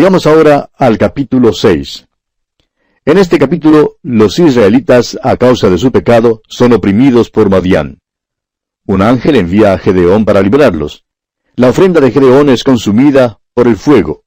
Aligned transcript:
Llegamos 0.00 0.26
ahora 0.26 0.70
al 0.78 0.96
capítulo 0.96 1.52
6. 1.52 2.08
En 3.04 3.18
este 3.18 3.38
capítulo, 3.38 3.98
los 4.02 4.38
israelitas, 4.38 5.18
a 5.22 5.36
causa 5.36 5.68
de 5.68 5.76
su 5.76 5.92
pecado, 5.92 6.40
son 6.48 6.72
oprimidos 6.72 7.28
por 7.28 7.50
Madián. 7.50 7.98
Un 8.86 9.02
ángel 9.02 9.36
envía 9.36 9.74
a 9.74 9.78
Gedeón 9.78 10.24
para 10.24 10.40
liberarlos. 10.40 11.04
La 11.54 11.68
ofrenda 11.68 12.00
de 12.00 12.12
Gedeón 12.12 12.48
es 12.48 12.64
consumida 12.64 13.40
por 13.52 13.68
el 13.68 13.76
fuego. 13.76 14.24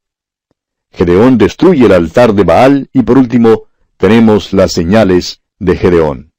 Gedeón 0.91 1.39
destruye 1.39 1.87
el 1.87 1.93
altar 1.93 2.35
de 2.35 2.43
Baal 2.43 2.87
y 2.93 3.01
por 3.01 3.17
último 3.17 3.63
tenemos 3.97 4.53
las 4.53 4.73
señales 4.73 5.41
de 5.57 5.75
Gedeón. 5.75 6.33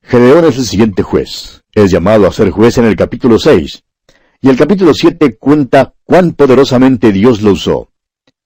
Gedeón 0.00 0.46
es 0.46 0.56
el 0.56 0.64
siguiente 0.64 1.02
juez. 1.02 1.62
Es 1.74 1.90
llamado 1.90 2.26
a 2.26 2.32
ser 2.32 2.48
juez 2.48 2.78
en 2.78 2.86
el 2.86 2.96
capítulo 2.96 3.38
6. 3.38 3.84
Y 4.40 4.48
el 4.48 4.56
capítulo 4.56 4.94
7 4.94 5.36
cuenta 5.36 5.92
cuán 6.04 6.32
poderosamente 6.32 7.12
Dios 7.12 7.42
lo 7.42 7.52
usó. 7.52 7.90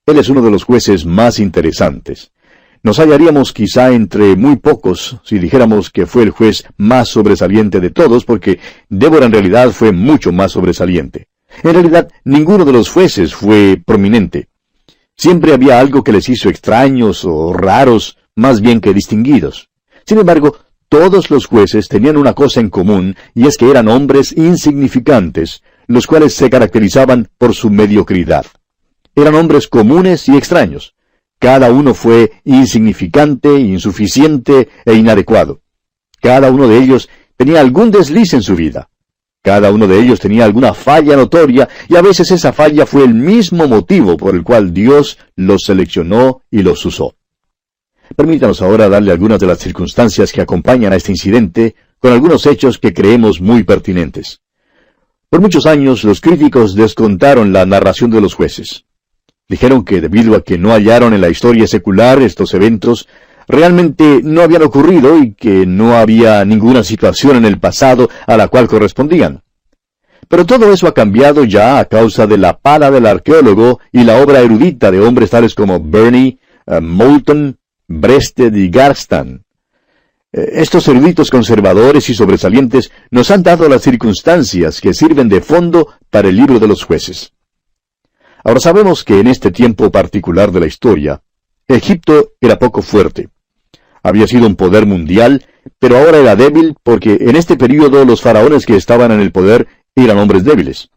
Él 0.06 0.18
es 0.18 0.28
uno 0.28 0.42
de 0.42 0.50
los 0.50 0.64
jueces 0.64 1.04
más 1.04 1.38
interesantes. 1.38 2.32
Nos 2.82 2.98
hallaríamos 2.98 3.52
quizá 3.52 3.92
entre 3.92 4.36
muy 4.36 4.56
pocos 4.56 5.18
si 5.22 5.38
dijéramos 5.38 5.90
que 5.90 6.06
fue 6.06 6.22
el 6.22 6.30
juez 6.30 6.64
más 6.78 7.08
sobresaliente 7.08 7.78
de 7.78 7.90
todos, 7.90 8.24
porque 8.24 8.58
Débora 8.88 9.26
en 9.26 9.32
realidad 9.32 9.70
fue 9.72 9.92
mucho 9.92 10.32
más 10.32 10.52
sobresaliente. 10.52 11.28
En 11.62 11.74
realidad, 11.74 12.08
ninguno 12.24 12.64
de 12.64 12.72
los 12.72 12.88
jueces 12.88 13.34
fue 13.34 13.80
prominente. 13.84 14.48
Siempre 15.16 15.52
había 15.52 15.78
algo 15.78 16.02
que 16.02 16.12
les 16.12 16.28
hizo 16.30 16.48
extraños 16.48 17.26
o 17.26 17.52
raros, 17.52 18.16
más 18.34 18.62
bien 18.62 18.80
que 18.80 18.94
distinguidos. 18.94 19.68
Sin 20.06 20.18
embargo, 20.18 20.56
todos 20.88 21.30
los 21.30 21.46
jueces 21.46 21.88
tenían 21.88 22.16
una 22.16 22.32
cosa 22.32 22.60
en 22.60 22.70
común, 22.70 23.14
y 23.34 23.46
es 23.46 23.58
que 23.58 23.70
eran 23.70 23.88
hombres 23.88 24.32
insignificantes, 24.32 25.62
los 25.86 26.06
cuales 26.06 26.34
se 26.34 26.48
caracterizaban 26.48 27.28
por 27.36 27.54
su 27.54 27.68
mediocridad. 27.68 28.46
Eran 29.14 29.34
hombres 29.34 29.68
comunes 29.68 30.28
y 30.28 30.36
extraños. 30.36 30.94
Cada 31.38 31.72
uno 31.72 31.94
fue 31.94 32.32
insignificante, 32.44 33.58
insuficiente 33.58 34.68
e 34.84 34.94
inadecuado. 34.94 35.62
Cada 36.20 36.50
uno 36.50 36.68
de 36.68 36.78
ellos 36.78 37.08
tenía 37.36 37.60
algún 37.60 37.90
desliz 37.90 38.34
en 38.34 38.42
su 38.42 38.54
vida. 38.54 38.90
Cada 39.42 39.72
uno 39.72 39.86
de 39.86 39.98
ellos 39.98 40.20
tenía 40.20 40.44
alguna 40.44 40.74
falla 40.74 41.16
notoria 41.16 41.66
y 41.88 41.96
a 41.96 42.02
veces 42.02 42.30
esa 42.30 42.52
falla 42.52 42.84
fue 42.84 43.04
el 43.04 43.14
mismo 43.14 43.66
motivo 43.66 44.18
por 44.18 44.34
el 44.34 44.42
cual 44.42 44.74
Dios 44.74 45.16
los 45.34 45.62
seleccionó 45.64 46.42
y 46.50 46.62
los 46.62 46.84
usó. 46.84 47.14
Permítanos 48.14 48.60
ahora 48.60 48.90
darle 48.90 49.12
algunas 49.12 49.40
de 49.40 49.46
las 49.46 49.58
circunstancias 49.58 50.32
que 50.32 50.42
acompañan 50.42 50.92
a 50.92 50.96
este 50.96 51.12
incidente 51.12 51.74
con 51.98 52.12
algunos 52.12 52.44
hechos 52.44 52.76
que 52.76 52.92
creemos 52.92 53.40
muy 53.40 53.62
pertinentes. 53.62 54.42
Por 55.30 55.40
muchos 55.40 55.64
años 55.64 56.04
los 56.04 56.20
críticos 56.20 56.74
descontaron 56.74 57.52
la 57.52 57.64
narración 57.64 58.10
de 58.10 58.20
los 58.20 58.34
jueces. 58.34 58.84
Dijeron 59.50 59.84
que 59.84 60.00
debido 60.00 60.36
a 60.36 60.44
que 60.44 60.58
no 60.58 60.70
hallaron 60.70 61.12
en 61.12 61.20
la 61.20 61.28
historia 61.28 61.66
secular 61.66 62.22
estos 62.22 62.54
eventos, 62.54 63.08
realmente 63.48 64.20
no 64.22 64.42
habían 64.42 64.62
ocurrido 64.62 65.18
y 65.18 65.34
que 65.34 65.66
no 65.66 65.96
había 65.96 66.44
ninguna 66.44 66.84
situación 66.84 67.34
en 67.34 67.44
el 67.44 67.58
pasado 67.58 68.08
a 68.28 68.36
la 68.36 68.46
cual 68.46 68.68
correspondían. 68.68 69.42
Pero 70.28 70.46
todo 70.46 70.72
eso 70.72 70.86
ha 70.86 70.94
cambiado 70.94 71.42
ya 71.42 71.80
a 71.80 71.86
causa 71.86 72.28
de 72.28 72.38
la 72.38 72.58
pala 72.58 72.92
del 72.92 73.06
arqueólogo 73.06 73.80
y 73.90 74.04
la 74.04 74.22
obra 74.22 74.38
erudita 74.38 74.92
de 74.92 75.00
hombres 75.00 75.30
tales 75.30 75.56
como 75.56 75.80
Burney, 75.80 76.38
uh, 76.68 76.80
Moulton, 76.80 77.58
Brested 77.88 78.54
y 78.54 78.70
Garstan. 78.70 79.42
Eh, 80.32 80.48
estos 80.62 80.86
eruditos 80.86 81.28
conservadores 81.28 82.08
y 82.08 82.14
sobresalientes 82.14 82.92
nos 83.10 83.32
han 83.32 83.42
dado 83.42 83.68
las 83.68 83.82
circunstancias 83.82 84.80
que 84.80 84.94
sirven 84.94 85.28
de 85.28 85.40
fondo 85.40 85.88
para 86.08 86.28
el 86.28 86.36
libro 86.36 86.60
de 86.60 86.68
los 86.68 86.84
jueces. 86.84 87.32
Ahora 88.44 88.60
sabemos 88.60 89.04
que 89.04 89.20
en 89.20 89.26
este 89.26 89.50
tiempo 89.50 89.90
particular 89.90 90.50
de 90.52 90.60
la 90.60 90.66
historia, 90.66 91.22
Egipto 91.68 92.32
era 92.40 92.58
poco 92.58 92.82
fuerte. 92.82 93.28
Había 94.02 94.26
sido 94.26 94.46
un 94.46 94.56
poder 94.56 94.86
mundial, 94.86 95.44
pero 95.78 95.98
ahora 95.98 96.18
era 96.18 96.36
débil 96.36 96.74
porque 96.82 97.18
en 97.20 97.36
este 97.36 97.56
período 97.56 98.04
los 98.04 98.22
faraones 98.22 98.66
que 98.66 98.76
estaban 98.76 99.12
en 99.12 99.20
el 99.20 99.30
poder 99.30 99.68
eran 99.94 100.18
hombres 100.18 100.44
débiles. 100.44 100.90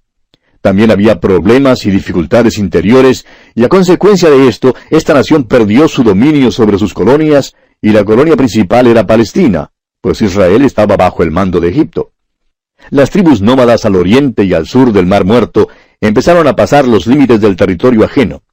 También 0.62 0.92
había 0.92 1.20
problemas 1.20 1.86
y 1.86 1.92
dificultades 1.92 2.58
interiores, 2.58 3.26
y 3.54 3.66
a 3.66 3.70
consecuencia 3.70 4.30
de 4.30 4.48
esto, 4.48 4.74
esta 4.90 5.14
nación 5.14 5.44
perdió 5.44 5.90
su 5.90 6.04
dominio 6.04 6.52
sobre 6.52 6.78
sus 6.78 6.94
colonias, 6.94 7.54
y 7.82 7.90
la 7.90 8.06
colonia 8.06 8.38
principal 8.38 8.88
era 8.88 9.06
Palestina, 9.06 9.72
pues 10.00 10.22
Israel 10.22 10.64
estaba 10.64 10.96
bajo 10.96 11.22
el 11.22 11.32
mando 11.32 11.60
de 11.60 11.68
Egipto. 11.68 12.14
Las 12.92 13.10
tribus 13.10 13.42
nómadas 13.42 13.84
al 13.84 13.96
oriente 13.96 14.46
y 14.46 14.54
al 14.54 14.66
sur 14.66 14.94
del 14.94 15.06
Mar 15.06 15.26
Muerto 15.26 15.68
empezaron 16.08 16.48
a 16.48 16.56
pasar 16.56 16.86
los 16.86 17.08
límites 17.08 17.40
del 17.40 17.56
territorio 17.56 18.04
ajeno. 18.04 18.44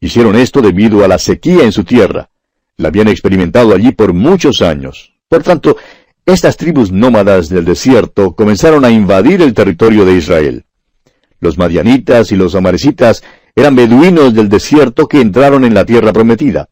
Hicieron 0.00 0.36
esto 0.36 0.60
debido 0.60 1.04
a 1.04 1.08
la 1.08 1.18
sequía 1.18 1.64
en 1.64 1.72
su 1.72 1.84
tierra. 1.84 2.28
La 2.76 2.88
habían 2.88 3.08
experimentado 3.08 3.74
allí 3.74 3.92
por 3.92 4.12
muchos 4.12 4.60
años. 4.60 5.14
Por 5.28 5.42
tanto, 5.42 5.78
estas 6.26 6.56
tribus 6.56 6.92
nómadas 6.92 7.48
del 7.48 7.64
desierto 7.64 8.34
comenzaron 8.34 8.84
a 8.84 8.90
invadir 8.90 9.40
el 9.40 9.54
territorio 9.54 10.04
de 10.04 10.16
Israel. 10.16 10.64
Los 11.40 11.56
madianitas 11.56 12.30
y 12.30 12.36
los 12.36 12.54
amarecitas 12.54 13.22
eran 13.56 13.74
beduinos 13.74 14.34
del 14.34 14.48
desierto 14.48 15.08
que 15.08 15.20
entraron 15.20 15.64
en 15.64 15.74
la 15.74 15.86
tierra 15.86 16.12
prometida. 16.12 16.68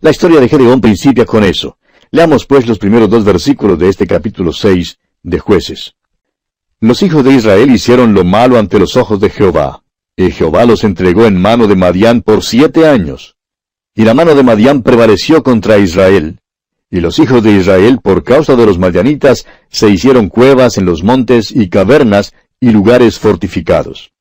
La 0.00 0.10
historia 0.10 0.40
de 0.40 0.48
Gedeón 0.48 0.80
principia 0.80 1.24
con 1.24 1.42
eso. 1.42 1.76
Leamos 2.12 2.46
pues 2.46 2.66
los 2.66 2.78
primeros 2.78 3.10
dos 3.10 3.24
versículos 3.24 3.78
de 3.78 3.88
este 3.88 4.06
capítulo 4.06 4.52
6 4.52 4.98
de 5.24 5.38
jueces. 5.40 5.94
Los 6.82 7.02
hijos 7.02 7.22
de 7.24 7.34
Israel 7.34 7.70
hicieron 7.70 8.14
lo 8.14 8.24
malo 8.24 8.58
ante 8.58 8.78
los 8.78 8.96
ojos 8.96 9.20
de 9.20 9.28
Jehová, 9.28 9.82
y 10.16 10.30
Jehová 10.30 10.64
los 10.64 10.82
entregó 10.82 11.26
en 11.26 11.38
mano 11.38 11.66
de 11.66 11.76
Madián 11.76 12.22
por 12.22 12.42
siete 12.42 12.86
años. 12.86 13.36
Y 13.94 14.04
la 14.04 14.14
mano 14.14 14.34
de 14.34 14.42
Madián 14.42 14.82
prevaleció 14.82 15.42
contra 15.42 15.76
Israel. 15.76 16.40
Y 16.90 17.00
los 17.00 17.18
hijos 17.18 17.42
de 17.42 17.52
Israel, 17.52 18.00
por 18.02 18.24
causa 18.24 18.56
de 18.56 18.64
los 18.64 18.78
madianitas, 18.78 19.46
se 19.68 19.90
hicieron 19.90 20.30
cuevas 20.30 20.78
en 20.78 20.86
los 20.86 21.04
montes 21.04 21.50
y 21.50 21.68
cavernas 21.68 22.32
y 22.60 22.70
lugares 22.70 23.18
fortificados. 23.18 24.12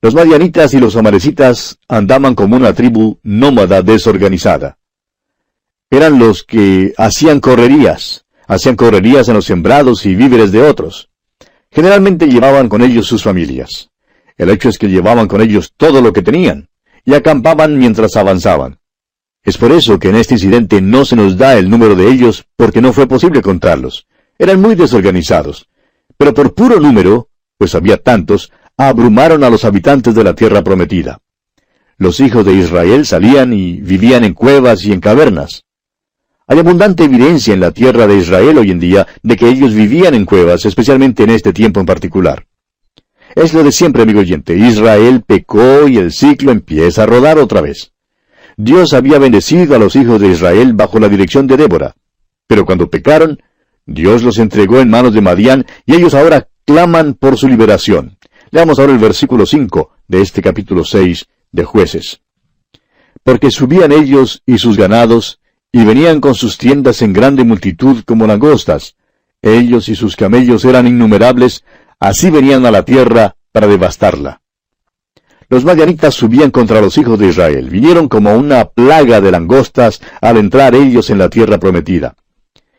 Los 0.00 0.14
madianitas 0.14 0.72
y 0.72 0.80
los 0.80 0.96
amarecitas 0.96 1.78
andaban 1.86 2.34
como 2.34 2.56
una 2.56 2.72
tribu 2.72 3.18
nómada 3.22 3.82
desorganizada. 3.82 4.78
Eran 5.90 6.18
los 6.18 6.44
que 6.44 6.94
hacían 6.96 7.40
correrías, 7.40 8.24
hacían 8.46 8.76
correrías 8.76 9.28
en 9.28 9.34
los 9.34 9.44
sembrados 9.44 10.06
y 10.06 10.14
víveres 10.14 10.50
de 10.50 10.62
otros. 10.62 11.10
Generalmente 11.74 12.28
llevaban 12.28 12.68
con 12.68 12.82
ellos 12.82 13.06
sus 13.06 13.24
familias. 13.24 13.90
El 14.36 14.50
hecho 14.50 14.68
es 14.68 14.78
que 14.78 14.88
llevaban 14.88 15.26
con 15.26 15.40
ellos 15.40 15.72
todo 15.76 16.00
lo 16.00 16.12
que 16.12 16.22
tenían, 16.22 16.68
y 17.04 17.14
acampaban 17.14 17.76
mientras 17.76 18.16
avanzaban. 18.16 18.78
Es 19.42 19.58
por 19.58 19.72
eso 19.72 19.98
que 19.98 20.08
en 20.08 20.14
este 20.14 20.34
incidente 20.34 20.80
no 20.80 21.04
se 21.04 21.16
nos 21.16 21.36
da 21.36 21.58
el 21.58 21.68
número 21.68 21.96
de 21.96 22.08
ellos, 22.08 22.46
porque 22.54 22.80
no 22.80 22.92
fue 22.92 23.08
posible 23.08 23.42
contarlos. 23.42 24.06
Eran 24.38 24.60
muy 24.60 24.76
desorganizados. 24.76 25.68
Pero 26.16 26.32
por 26.32 26.54
puro 26.54 26.78
número, 26.78 27.28
pues 27.58 27.74
había 27.74 27.96
tantos, 27.96 28.52
abrumaron 28.76 29.42
a 29.42 29.50
los 29.50 29.64
habitantes 29.64 30.14
de 30.14 30.22
la 30.22 30.34
tierra 30.34 30.62
prometida. 30.62 31.18
Los 31.98 32.20
hijos 32.20 32.46
de 32.46 32.54
Israel 32.54 33.04
salían 33.04 33.52
y 33.52 33.80
vivían 33.80 34.22
en 34.22 34.34
cuevas 34.34 34.84
y 34.84 34.92
en 34.92 35.00
cavernas. 35.00 35.64
Hay 36.46 36.58
abundante 36.58 37.04
evidencia 37.04 37.54
en 37.54 37.60
la 37.60 37.70
tierra 37.70 38.06
de 38.06 38.18
Israel 38.18 38.58
hoy 38.58 38.70
en 38.70 38.78
día 38.78 39.06
de 39.22 39.36
que 39.36 39.48
ellos 39.48 39.72
vivían 39.72 40.14
en 40.14 40.26
cuevas, 40.26 40.66
especialmente 40.66 41.22
en 41.22 41.30
este 41.30 41.54
tiempo 41.54 41.80
en 41.80 41.86
particular. 41.86 42.46
Es 43.34 43.54
lo 43.54 43.64
de 43.64 43.72
siempre, 43.72 44.02
amigo 44.02 44.20
oyente. 44.20 44.54
Israel 44.54 45.22
pecó 45.26 45.88
y 45.88 45.96
el 45.96 46.12
ciclo 46.12 46.52
empieza 46.52 47.04
a 47.04 47.06
rodar 47.06 47.38
otra 47.38 47.62
vez. 47.62 47.92
Dios 48.58 48.92
había 48.92 49.18
bendecido 49.18 49.74
a 49.74 49.78
los 49.78 49.96
hijos 49.96 50.20
de 50.20 50.28
Israel 50.28 50.74
bajo 50.74 50.98
la 50.98 51.08
dirección 51.08 51.46
de 51.46 51.56
Débora. 51.56 51.94
Pero 52.46 52.66
cuando 52.66 52.90
pecaron, 52.90 53.40
Dios 53.86 54.22
los 54.22 54.38
entregó 54.38 54.80
en 54.80 54.90
manos 54.90 55.14
de 55.14 55.22
Madián 55.22 55.64
y 55.86 55.94
ellos 55.94 56.12
ahora 56.12 56.48
claman 56.66 57.14
por 57.14 57.38
su 57.38 57.48
liberación. 57.48 58.18
Leamos 58.50 58.78
ahora 58.78 58.92
el 58.92 58.98
versículo 58.98 59.46
5 59.46 59.90
de 60.08 60.20
este 60.20 60.42
capítulo 60.42 60.84
6 60.84 61.26
de 61.52 61.64
jueces. 61.64 62.20
Porque 63.22 63.50
subían 63.50 63.92
ellos 63.92 64.42
y 64.44 64.58
sus 64.58 64.76
ganados, 64.76 65.40
y 65.74 65.84
venían 65.84 66.20
con 66.20 66.36
sus 66.36 66.56
tiendas 66.56 67.02
en 67.02 67.12
grande 67.12 67.42
multitud 67.42 68.04
como 68.04 68.28
langostas. 68.28 68.94
Ellos 69.42 69.88
y 69.88 69.96
sus 69.96 70.14
camellos 70.14 70.64
eran 70.64 70.86
innumerables, 70.86 71.64
así 71.98 72.30
venían 72.30 72.64
a 72.64 72.70
la 72.70 72.84
tierra 72.84 73.34
para 73.50 73.66
devastarla. 73.66 74.40
Los 75.48 75.64
madianitas 75.64 76.14
subían 76.14 76.52
contra 76.52 76.80
los 76.80 76.96
hijos 76.96 77.18
de 77.18 77.26
Israel, 77.26 77.70
vinieron 77.70 78.06
como 78.06 78.36
una 78.36 78.66
plaga 78.66 79.20
de 79.20 79.32
langostas 79.32 80.00
al 80.20 80.36
entrar 80.36 80.76
ellos 80.76 81.10
en 81.10 81.18
la 81.18 81.28
tierra 81.28 81.58
prometida. 81.58 82.14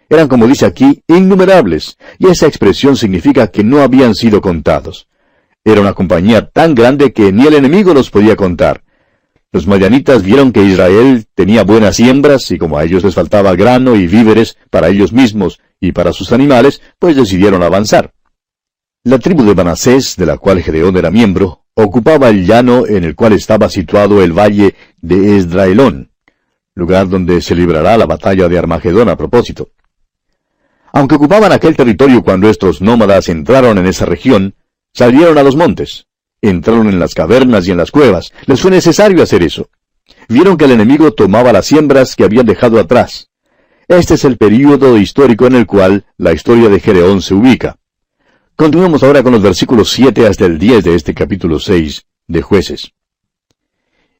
Eran, 0.08 0.30
como 0.30 0.48
dice 0.48 0.66
aquí, 0.66 1.04
innumerables, 1.06 1.98
y 2.18 2.30
esa 2.30 2.48
expresión 2.48 2.96
significa 2.96 3.48
que 3.48 3.66
no 3.66 3.82
habían 3.82 4.16
sido 4.16 4.40
contados. 4.40 5.10
Era 5.66 5.82
una 5.82 5.92
compañía 5.92 6.50
tan 6.50 6.74
grande 6.74 7.12
que 7.12 7.34
ni 7.34 7.46
el 7.46 7.56
enemigo 7.56 7.94
los 7.94 8.10
podía 8.10 8.38
contar. 8.38 8.85
Los 9.56 9.68
madianitas 9.68 10.22
vieron 10.22 10.52
que 10.52 10.66
Israel 10.66 11.28
tenía 11.34 11.64
buenas 11.64 11.96
siembras 11.96 12.52
y 12.52 12.58
como 12.58 12.78
a 12.78 12.84
ellos 12.84 13.06
les 13.06 13.16
faltaba 13.16 13.56
grano 13.56 13.96
y 13.96 14.06
víveres 14.06 14.58
para 14.70 14.90
ellos 14.90 15.14
mismos 15.14 15.62
y 15.80 15.94
para 15.94 16.12
sus 16.12 16.34
animales, 16.34 16.82
pues 17.00 17.16
decidieron 17.16 17.64
avanzar. 17.64 18.12
La 19.06 19.18
tribu 19.18 19.46
de 19.46 19.56
Manasés, 19.56 20.18
de 20.18 20.26
la 20.26 20.38
cual 20.38 20.62
Gedeón 20.62 20.98
era 20.98 21.10
miembro, 21.10 21.64
ocupaba 21.74 22.28
el 22.28 22.46
llano 22.46 22.86
en 22.86 23.06
el 23.06 23.16
cual 23.16 23.32
estaba 23.32 23.70
situado 23.70 24.22
el 24.22 24.34
valle 24.34 24.76
de 25.00 25.38
Esdraelón, 25.38 26.12
lugar 26.74 27.08
donde 27.08 27.40
se 27.40 27.56
librará 27.56 27.98
la 27.98 28.08
batalla 28.08 28.50
de 28.50 28.60
Armagedón 28.60 29.08
a 29.08 29.16
propósito. 29.16 29.70
Aunque 30.92 31.16
ocupaban 31.16 31.54
aquel 31.54 31.78
territorio 31.78 32.24
cuando 32.24 32.50
estos 32.50 32.82
nómadas 32.82 33.30
entraron 33.30 33.78
en 33.78 33.86
esa 33.86 34.04
región, 34.06 34.56
salieron 34.92 35.38
a 35.38 35.44
los 35.44 35.56
montes, 35.56 36.08
entraron 36.42 36.88
en 36.88 37.00
las 37.00 37.14
cavernas 37.14 37.68
y 37.68 37.72
en 37.72 37.78
las 37.78 37.92
cuevas, 37.92 38.32
les 38.46 38.62
fue 38.62 38.72
necesario 38.72 39.24
hacer 39.24 39.44
eso. 39.44 39.70
Vieron 40.28 40.58
que 40.58 40.66
el 40.66 40.72
enemigo 40.72 41.12
tomaba 41.14 41.54
las 41.54 41.66
siembras 41.66 42.16
que 42.16 42.24
habían 42.24 42.46
dejado 42.46 42.80
atrás. 42.80 43.30
Este 43.88 44.16
es 44.16 44.26
el 44.26 44.38
período 44.38 44.98
histórico 44.98 45.46
en 45.48 45.56
el 45.56 45.66
cual 45.68 46.06
la 46.18 46.34
historia 46.34 46.70
de 46.70 46.80
Gedeón 46.80 47.22
se 47.22 47.36
ubica. 47.36 47.78
Continuamos 48.56 49.04
ahora 49.04 49.22
con 49.22 49.34
los 49.34 49.42
versículos 49.42 49.92
7 49.92 50.26
hasta 50.26 50.46
el 50.46 50.58
10 50.58 50.84
de 50.84 50.96
este 50.96 51.14
capítulo 51.14 51.60
6 51.60 52.06
de 52.28 52.42
jueces. 52.42 52.92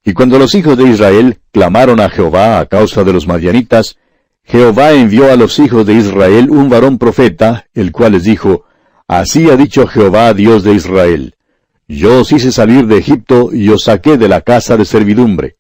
Y 0.04 0.14
cuando 0.14 0.38
los 0.38 0.54
hijos 0.54 0.78
de 0.78 0.84
Israel 0.84 1.40
clamaron 1.52 2.00
a 2.00 2.10
Jehová 2.10 2.60
a 2.60 2.68
causa 2.68 3.04
de 3.04 3.14
los 3.14 3.28
madianitas, 3.28 3.98
Jehová 4.44 4.92
envió 4.92 5.32
a 5.32 5.36
los 5.36 5.58
hijos 5.58 5.88
de 5.88 5.94
Israel 5.94 6.52
un 6.52 6.70
varón 6.70 7.00
profeta, 7.00 7.66
el 7.74 7.92
cual 7.92 8.12
les 8.12 8.26
dijo, 8.26 8.66
Así 9.08 9.50
ha 9.50 9.56
dicho 9.56 9.88
Jehová, 9.88 10.34
Dios 10.36 10.64
de 10.64 10.74
Israel, 10.74 11.36
Yo 11.88 12.22
os 12.22 12.32
hice 12.32 12.52
salir 12.52 12.88
de 12.88 12.98
Egipto 12.98 13.50
y 13.54 13.70
os 13.70 13.84
saqué 13.84 14.18
de 14.18 14.28
la 14.28 14.42
casa 14.42 14.76
de 14.76 14.86
servidumbre. 14.86 15.58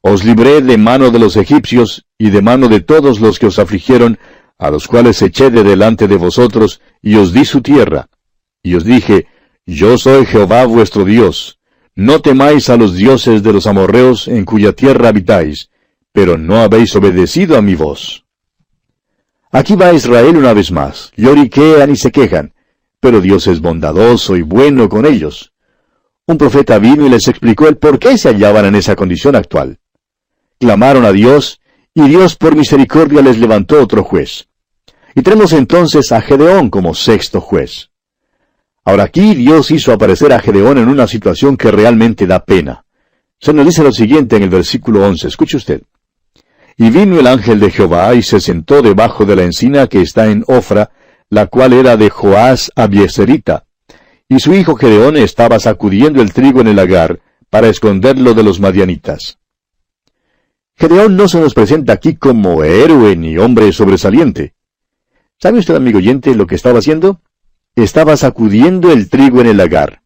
Os 0.00 0.24
libré 0.24 0.62
de 0.62 0.78
mano 0.78 1.10
de 1.10 1.18
los 1.18 1.36
egipcios 1.36 2.06
y 2.16 2.30
de 2.30 2.42
mano 2.42 2.68
de 2.68 2.80
todos 2.80 3.20
los 3.20 3.38
que 3.38 3.46
os 3.46 3.58
afligieron, 3.58 4.18
a 4.58 4.70
los 4.70 4.86
cuales 4.86 5.20
eché 5.22 5.50
de 5.50 5.64
delante 5.64 6.06
de 6.06 6.16
vosotros, 6.16 6.80
y 7.00 7.16
os 7.16 7.32
di 7.32 7.44
su 7.44 7.60
tierra. 7.60 8.08
Y 8.62 8.74
os 8.74 8.84
dije, 8.84 9.26
Yo 9.66 9.98
soy 9.98 10.26
Jehová 10.26 10.64
vuestro 10.64 11.04
Dios. 11.04 11.58
No 11.94 12.20
temáis 12.20 12.70
a 12.70 12.76
los 12.76 12.94
dioses 12.94 13.42
de 13.42 13.52
los 13.52 13.66
amorreos 13.66 14.28
en 14.28 14.44
cuya 14.44 14.72
tierra 14.72 15.08
habitáis, 15.08 15.70
pero 16.12 16.38
no 16.38 16.56
habéis 16.58 16.94
obedecido 16.94 17.56
a 17.56 17.62
mi 17.62 17.74
voz. 17.74 18.24
Aquí 19.50 19.74
va 19.74 19.92
Israel 19.92 20.36
una 20.36 20.54
vez 20.54 20.70
más. 20.70 21.12
Lloriquean 21.16 21.90
y 21.90 21.96
se 21.96 22.10
quejan, 22.10 22.51
pero 23.02 23.20
Dios 23.20 23.48
es 23.48 23.60
bondadoso 23.60 24.36
y 24.36 24.42
bueno 24.42 24.88
con 24.88 25.04
ellos. 25.06 25.52
Un 26.24 26.38
profeta 26.38 26.78
vino 26.78 27.04
y 27.04 27.08
les 27.08 27.26
explicó 27.26 27.66
el 27.66 27.76
por 27.76 27.98
qué 27.98 28.16
se 28.16 28.28
hallaban 28.28 28.64
en 28.66 28.76
esa 28.76 28.94
condición 28.94 29.34
actual. 29.34 29.80
Clamaron 30.60 31.04
a 31.04 31.10
Dios, 31.10 31.60
y 31.94 32.02
Dios 32.02 32.36
por 32.36 32.54
misericordia 32.54 33.20
les 33.20 33.38
levantó 33.38 33.82
otro 33.82 34.04
juez. 34.04 34.46
Y 35.16 35.22
tenemos 35.22 35.52
entonces 35.52 36.12
a 36.12 36.20
Gedeón 36.20 36.70
como 36.70 36.94
sexto 36.94 37.40
juez. 37.40 37.90
Ahora 38.84 39.02
aquí 39.02 39.34
Dios 39.34 39.72
hizo 39.72 39.92
aparecer 39.92 40.32
a 40.32 40.38
Gedeón 40.38 40.78
en 40.78 40.86
una 40.86 41.08
situación 41.08 41.56
que 41.56 41.72
realmente 41.72 42.28
da 42.28 42.44
pena. 42.44 42.84
Se 43.40 43.52
nos 43.52 43.66
dice 43.66 43.82
lo 43.82 43.90
siguiente 43.90 44.36
en 44.36 44.44
el 44.44 44.48
versículo 44.48 45.04
11, 45.04 45.26
escuche 45.26 45.56
usted. 45.56 45.82
Y 46.76 46.88
vino 46.90 47.18
el 47.18 47.26
ángel 47.26 47.58
de 47.58 47.72
Jehová 47.72 48.14
y 48.14 48.22
se 48.22 48.38
sentó 48.38 48.80
debajo 48.80 49.24
de 49.24 49.34
la 49.34 49.42
encina 49.42 49.88
que 49.88 50.02
está 50.02 50.30
en 50.30 50.44
Ofra, 50.46 50.92
la 51.32 51.46
cual 51.46 51.72
era 51.72 51.96
de 51.96 52.10
Joás 52.10 52.70
Abieserita. 52.76 53.64
Y 54.28 54.40
su 54.40 54.52
hijo 54.52 54.76
Gedeón 54.76 55.16
estaba 55.16 55.58
sacudiendo 55.58 56.20
el 56.20 56.34
trigo 56.34 56.60
en 56.60 56.68
el 56.68 56.76
lagar, 56.76 57.20
para 57.48 57.68
esconderlo 57.68 58.34
de 58.34 58.42
los 58.42 58.60
madianitas. 58.60 59.38
Gedeón 60.76 61.16
no 61.16 61.28
se 61.28 61.40
nos 61.40 61.54
presenta 61.54 61.94
aquí 61.94 62.16
como 62.16 62.64
héroe 62.64 63.16
ni 63.16 63.38
hombre 63.38 63.72
sobresaliente. 63.72 64.52
¿Sabe 65.40 65.60
usted, 65.60 65.74
amigo 65.74 65.96
oyente, 65.96 66.34
lo 66.34 66.46
que 66.46 66.54
estaba 66.54 66.80
haciendo? 66.80 67.22
Estaba 67.76 68.18
sacudiendo 68.18 68.92
el 68.92 69.08
trigo 69.08 69.40
en 69.40 69.46
el 69.46 69.56
lagar. 69.56 70.02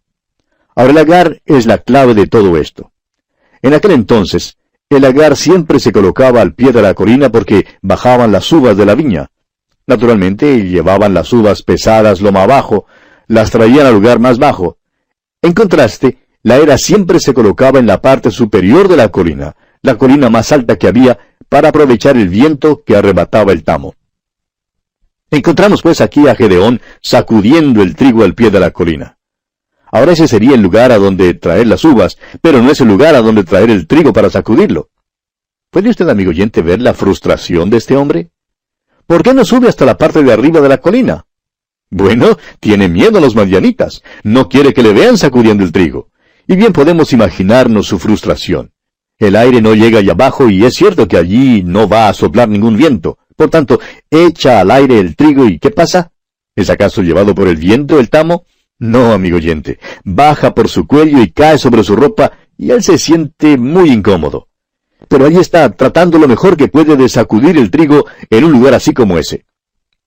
Ahora 0.77 0.91
el 0.91 0.95
lagar 0.95 1.43
es 1.45 1.67
la 1.67 1.79
clave 1.79 2.15
de 2.15 2.29
todo 2.29 2.57
esto. 2.57 2.93
En 3.63 3.75
aquel 3.75 3.91
entonces, 3.91 4.59
el 4.91 5.03
lagar 5.03 5.37
siempre 5.37 5.81
se 5.81 5.91
colocaba 5.91 6.41
al 6.41 6.55
pie 6.55 6.71
de 6.71 6.83
la 6.83 6.95
colina 6.95 7.33
porque 7.33 7.67
bajaban 7.83 8.31
las 8.31 8.53
uvas 8.53 8.77
de 8.77 8.87
la 8.87 8.95
viña. 8.95 9.31
Naturalmente 9.87 10.65
llevaban 10.65 11.15
las 11.15 11.33
uvas 11.33 11.63
pesadas 11.63 12.21
lo 12.21 12.33
más 12.33 12.45
abajo, 12.45 12.87
las 13.29 13.51
traían 13.51 13.87
al 13.87 13.95
lugar 13.95 14.19
más 14.19 14.39
bajo. 14.39 14.79
En 15.43 15.53
contraste, 15.53 16.19
la 16.43 16.57
era 16.57 16.77
siempre 16.77 17.21
se 17.21 17.35
colocaba 17.35 17.79
en 17.79 17.87
la 17.87 18.01
parte 18.01 18.31
superior 18.31 18.89
de 18.89 18.97
la 18.97 19.11
colina, 19.11 19.55
la 19.83 19.97
colina 19.97 20.29
más 20.29 20.51
alta 20.51 20.77
que 20.77 20.89
había, 20.89 21.19
para 21.49 21.69
aprovechar 21.69 22.17
el 22.17 22.29
viento 22.29 22.83
que 22.85 22.97
arrebataba 22.97 23.53
el 23.53 23.63
tamo. 23.63 23.95
Encontramos 25.31 25.83
pues 25.83 26.01
aquí 26.01 26.27
a 26.29 26.35
Gedeón 26.35 26.81
sacudiendo 27.01 27.83
el 27.83 27.95
trigo 27.95 28.25
al 28.25 28.35
pie 28.35 28.51
de 28.51 28.61
la 28.61 28.71
colina. 28.71 29.19
Ahora 29.91 30.13
ese 30.13 30.27
sería 30.27 30.55
el 30.55 30.63
lugar 30.63 30.93
a 30.93 30.99
donde 30.99 31.35
traer 31.35 31.69
las 31.69 31.85
uvas, 31.85 32.19
pero 32.41 32.61
no 32.61 32.71
es 32.71 32.81
el 32.81 32.89
lugar 32.89 33.15
a 33.15 33.23
donde 33.23 33.45
traer 33.45 33.71
el 33.71 33.87
trigo 33.87 34.13
para 34.13 34.31
sacudirlo. 34.31 34.91
¿Puede 35.71 35.91
usted, 35.91 36.09
amigo 36.09 36.31
oyente, 36.31 36.63
ver 36.63 36.81
la 36.81 36.95
frustración 36.95 37.71
de 37.71 37.77
este 37.77 37.97
hombre? 37.97 38.31
¿Por 39.07 39.23
qué 39.23 39.33
no 39.35 39.45
sube 39.45 39.69
hasta 39.69 39.85
la 39.85 39.97
parte 39.97 40.23
de 40.23 40.33
arriba 40.33 40.61
de 40.61 40.69
la 40.69 40.79
colina? 40.79 41.27
Bueno, 41.91 42.37
tiene 42.59 42.89
miedo 42.89 43.19
a 43.19 43.21
los 43.21 43.37
madianitas, 43.37 44.03
no 44.25 44.49
quiere 44.49 44.75
que 44.75 44.83
le 44.83 44.93
vean 44.93 45.17
sacudiendo 45.17 45.63
el 45.63 45.71
trigo. 45.71 46.11
Y 46.49 46.57
bien 46.57 46.73
podemos 46.73 47.13
imaginarnos 47.13 47.87
su 47.87 47.99
frustración. 47.99 48.73
El 49.19 49.37
aire 49.37 49.63
no 49.63 49.75
llega 49.75 50.01
allá 50.01 50.13
abajo 50.13 50.51
y 50.51 50.65
es 50.65 50.75
cierto 50.75 51.07
que 51.07 51.17
allí 51.17 51.63
no 51.63 51.89
va 51.89 52.09
a 52.09 52.15
soplar 52.15 52.49
ningún 52.49 52.77
viento. 52.77 53.19
Por 53.37 53.49
tanto, 53.49 53.81
echa 54.11 54.61
al 54.61 54.71
aire 54.71 54.99
el 54.99 55.15
trigo 55.15 55.47
y 55.47 55.59
¿qué 55.59 55.71
pasa? 55.71 56.13
¿Es 56.55 56.69
acaso 56.69 57.03
llevado 57.03 57.35
por 57.35 57.49
el 57.49 57.57
viento 57.57 58.01
el 58.01 58.11
tamo? 58.11 58.45
No, 58.79 59.13
amigo 59.13 59.37
oyente. 59.37 59.79
Baja 60.05 60.55
por 60.55 60.69
su 60.69 60.87
cuello 60.87 61.23
y 61.23 61.31
cae 61.31 61.59
sobre 61.59 61.85
su 61.85 61.95
ropa 61.97 62.33
y 62.59 62.71
él 62.71 62.83
se 62.83 62.99
siente 62.99 63.57
muy 63.57 63.91
incómodo. 63.91 64.49
Pero 65.09 65.27
allí 65.27 65.39
está, 65.39 65.71
tratando 65.71 66.19
lo 66.19 66.29
mejor 66.29 66.57
que 66.57 66.69
puede 66.69 66.97
de 66.97 67.09
sacudir 67.09 67.57
el 67.57 67.71
trigo 67.71 68.07
en 68.31 68.45
un 68.45 68.53
lugar 68.53 68.75
así 68.75 68.93
como 68.93 69.19
ese. 69.19 69.45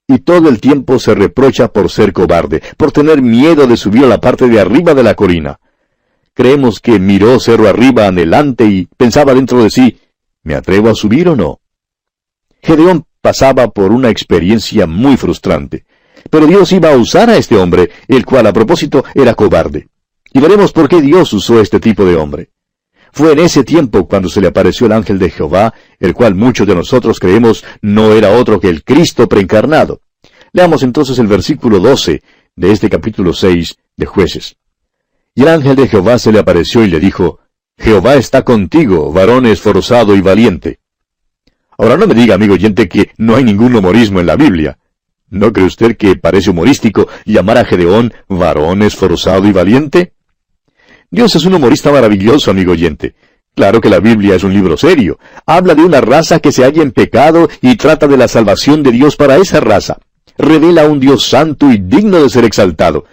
Y 0.08 0.20
todo 0.20 0.50
el 0.50 0.60
tiempo 0.60 1.00
se 1.00 1.14
reprocha 1.14 1.72
por 1.72 1.90
ser 1.90 2.14
cobarde, 2.14 2.62
por 2.78 2.92
tener 2.92 3.22
miedo 3.22 3.68
de 3.68 3.78
subir 3.78 4.06
a 4.06 4.08
la 4.08 4.20
parte 4.20 4.48
de 4.48 4.60
arriba 4.60 4.94
de 4.94 5.04
la 5.04 5.14
colina. 5.14 5.60
Creemos 6.34 6.80
que 6.80 7.00
miró 7.00 7.40
cerro 7.40 7.68
arriba 7.68 8.08
adelante 8.08 8.66
y 8.66 8.88
pensaba 8.98 9.34
dentro 9.34 9.64
de 9.64 9.70
sí, 9.70 10.00
¿me 10.44 10.56
atrevo 10.56 10.90
a 10.90 10.96
subir 10.96 11.30
o 11.30 11.36
no? 11.36 11.60
Gedeón 12.62 13.06
pasaba 13.22 13.70
por 13.70 13.92
una 13.92 14.10
experiencia 14.10 14.88
muy 14.88 15.18
frustrante. 15.18 15.86
Pero 16.30 16.48
Dios 16.48 16.72
iba 16.72 16.92
a 16.92 16.98
usar 16.98 17.30
a 17.30 17.38
este 17.38 17.56
hombre, 17.56 17.90
el 18.08 18.26
cual 18.26 18.48
a 18.48 18.54
propósito 18.54 19.04
era 19.14 19.34
cobarde. 19.36 19.88
Y 20.34 20.40
veremos 20.40 20.72
por 20.72 20.90
qué 20.90 21.02
Dios 21.02 21.32
usó 21.34 21.60
este 21.62 21.80
tipo 21.80 22.06
de 22.06 22.16
hombre. 22.16 22.50
Fue 23.12 23.34
en 23.34 23.40
ese 23.40 23.64
tiempo 23.64 24.08
cuando 24.08 24.30
se 24.30 24.42
le 24.42 24.48
apareció 24.48 24.86
el 24.86 24.94
ángel 24.94 25.20
de 25.20 25.30
Jehová, 25.30 25.74
el 26.00 26.14
cual 26.14 26.36
muchos 26.36 26.68
de 26.68 26.76
nosotros 26.76 27.20
creemos 27.20 27.64
no 27.82 28.14
era 28.14 28.32
otro 28.32 28.60
que 28.60 28.70
el 28.70 28.84
Cristo 28.84 29.28
preencarnado. 29.28 30.02
Leamos 30.52 30.84
entonces 30.84 31.20
el 31.20 31.28
versículo 31.28 31.80
12 31.80 32.22
de 32.56 32.72
este 32.72 32.90
capítulo 32.90 33.34
6 33.34 33.78
de 33.98 34.06
jueces. 34.06 34.58
Y 35.36 35.44
el 35.44 35.50
ángel 35.50 35.76
de 35.76 35.88
Jehová 35.88 36.20
se 36.20 36.32
le 36.32 36.40
apareció 36.40 36.84
y 36.84 36.90
le 36.90 37.00
dijo, 37.00 37.40
Jehová 37.78 38.16
está 38.16 38.44
contigo, 38.44 39.12
varón 39.14 39.46
esforzado 39.46 40.16
y 40.16 40.22
valiente. 40.22 40.80
Ahora 41.78 41.96
no 41.96 42.08
me 42.08 42.14
diga, 42.14 42.36
amigo 42.36 42.56
oyente, 42.56 42.90
que 42.90 43.12
no 43.18 43.36
hay 43.36 43.44
ningún 43.46 43.74
humorismo 43.74 44.20
en 44.20 44.26
la 44.26 44.36
Biblia. 44.36 44.78
¿No 45.30 45.54
cree 45.54 45.66
usted 45.66 45.96
que 45.96 46.16
parece 46.18 46.50
humorístico 46.50 47.08
llamar 47.26 47.58
a 47.58 47.66
Gedeón 47.66 48.12
varón 48.28 48.82
esforzado 48.82 49.48
y 49.48 49.54
valiente? 49.54 50.14
Dios 51.12 51.36
es 51.36 51.46
un 51.46 51.56
humorista 51.56 51.92
maravilloso, 51.92 52.52
amigo 52.52 52.74
oyente. 52.74 53.16
Claro 53.56 53.82
que 53.82 53.90
la 53.90 54.00
Biblia 54.00 54.36
es 54.36 54.44
un 54.44 54.54
libro 54.54 54.78
serio. 54.78 55.18
Habla 55.46 55.74
de 55.74 55.84
una 55.84 56.02
raza 56.02 56.40
que 56.40 56.52
se 56.52 56.64
halla 56.64 56.84
en 56.84 56.92
pecado 56.92 57.50
y 57.62 57.76
trata 57.78 58.08
de 58.08 58.16
la 58.16 58.28
salvación 58.28 58.84
de 58.84 58.92
Dios 58.92 59.16
para 59.16 59.38
esa 59.38 59.60
raza. 59.60 59.98
Revela 60.38 60.84
a 60.84 60.88
un 60.88 61.00
Dios 61.00 61.26
santo 61.26 61.72
y 61.72 61.78
digno 61.78 62.22
de 62.22 62.30
ser 62.30 62.46
exaltado. 62.46 63.06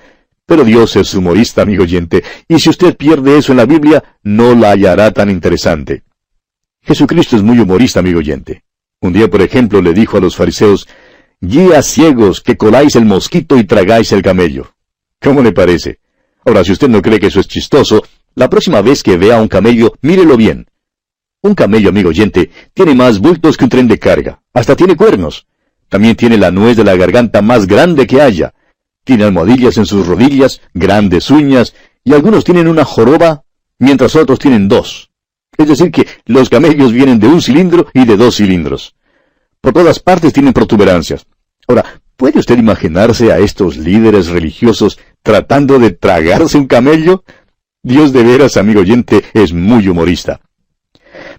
Pero 0.44 0.62
Dios 0.62 0.94
es 0.96 1.12
humorista, 1.14 1.62
amigo 1.62 1.82
oyente, 1.82 2.22
y 2.46 2.60
si 2.60 2.68
usted 2.68 2.96
pierde 2.96 3.38
eso 3.38 3.52
en 3.52 3.58
la 3.58 3.66
Biblia, 3.66 4.04
no 4.22 4.54
la 4.54 4.70
hallará 4.70 5.10
tan 5.10 5.28
interesante. 5.28 6.04
Jesucristo 6.82 7.34
es 7.34 7.42
muy 7.42 7.58
humorista, 7.58 7.98
amigo 7.98 8.20
oyente. 8.20 8.62
Un 9.00 9.12
día, 9.12 9.28
por 9.28 9.42
ejemplo, 9.42 9.82
le 9.82 9.92
dijo 9.92 10.18
a 10.18 10.20
los 10.20 10.36
fariseos, 10.36 10.86
Guías 11.40 11.86
ciegos 11.86 12.40
que 12.40 12.56
coláis 12.56 12.94
el 12.94 13.06
mosquito 13.06 13.56
y 13.56 13.64
tragáis 13.64 14.12
el 14.12 14.22
camello. 14.22 14.72
¿Cómo 15.20 15.42
le 15.42 15.52
parece? 15.52 15.98
Ahora, 16.46 16.62
si 16.62 16.72
usted 16.72 16.88
no 16.88 17.02
cree 17.02 17.18
que 17.18 17.26
eso 17.26 17.40
es 17.40 17.48
chistoso, 17.48 18.04
la 18.36 18.48
próxima 18.48 18.80
vez 18.80 19.02
que 19.02 19.16
vea 19.16 19.40
un 19.40 19.48
camello, 19.48 19.94
mírelo 20.02 20.36
bien. 20.36 20.66
Un 21.42 21.56
camello, 21.56 21.88
amigo 21.88 22.10
oyente, 22.10 22.50
tiene 22.72 22.94
más 22.94 23.18
bultos 23.18 23.56
que 23.56 23.64
un 23.64 23.70
tren 23.70 23.88
de 23.88 23.98
carga. 23.98 24.40
Hasta 24.54 24.76
tiene 24.76 24.94
cuernos. 24.94 25.46
También 25.88 26.14
tiene 26.14 26.38
la 26.38 26.52
nuez 26.52 26.76
de 26.76 26.84
la 26.84 26.94
garganta 26.94 27.42
más 27.42 27.66
grande 27.66 28.06
que 28.06 28.20
haya. 28.20 28.54
Tiene 29.04 29.24
almohadillas 29.24 29.76
en 29.76 29.86
sus 29.86 30.06
rodillas, 30.06 30.60
grandes 30.72 31.30
uñas, 31.30 31.74
y 32.04 32.12
algunos 32.14 32.44
tienen 32.44 32.68
una 32.68 32.84
joroba, 32.84 33.42
mientras 33.80 34.14
otros 34.14 34.38
tienen 34.38 34.68
dos. 34.68 35.10
Es 35.58 35.66
decir, 35.66 35.90
que 35.90 36.06
los 36.26 36.48
camellos 36.48 36.92
vienen 36.92 37.18
de 37.18 37.26
un 37.26 37.42
cilindro 37.42 37.88
y 37.92 38.04
de 38.04 38.16
dos 38.16 38.36
cilindros. 38.36 38.94
Por 39.60 39.72
todas 39.72 39.98
partes 39.98 40.32
tienen 40.32 40.52
protuberancias. 40.52 41.26
Ahora, 41.66 41.84
¿puede 42.16 42.38
usted 42.38 42.56
imaginarse 42.56 43.32
a 43.32 43.38
estos 43.38 43.76
líderes 43.76 44.28
religiosos 44.28 44.98
tratando 45.26 45.80
de 45.80 45.90
tragarse 45.90 46.56
un 46.56 46.68
camello? 46.68 47.24
Dios 47.82 48.12
de 48.12 48.22
veras, 48.22 48.56
amigo 48.56 48.80
oyente, 48.80 49.24
es 49.34 49.52
muy 49.52 49.88
humorista. 49.88 50.40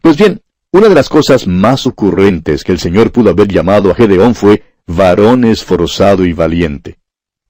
Pues 0.01 0.17
bien, 0.17 0.41
una 0.73 0.89
de 0.89 0.95
las 0.95 1.07
cosas 1.07 1.47
más 1.47 1.87
ocurrentes 1.87 2.65
que 2.65 2.73
el 2.73 2.79
Señor 2.79 3.13
pudo 3.13 3.29
haber 3.29 3.47
llamado 3.47 3.89
a 3.89 3.95
Gedeón 3.95 4.35
fue 4.35 4.61
varón 4.85 5.45
esforzado 5.45 6.25
y 6.25 6.33
valiente. 6.33 6.99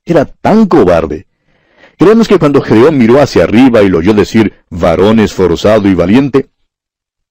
Era 0.06 0.26
tan 0.26 0.68
cobarde. 0.68 1.26
Creemos 1.98 2.28
que 2.28 2.38
cuando 2.38 2.62
Gedeón 2.62 3.00
miró 3.00 3.20
hacia 3.20 3.44
arriba 3.44 3.82
y 3.82 3.90
lo 3.90 3.98
oyó 3.98 4.14
decir 4.14 4.54
varón 4.70 5.20
esforzado 5.20 5.90
y 5.90 5.96
valiente, 5.96 6.52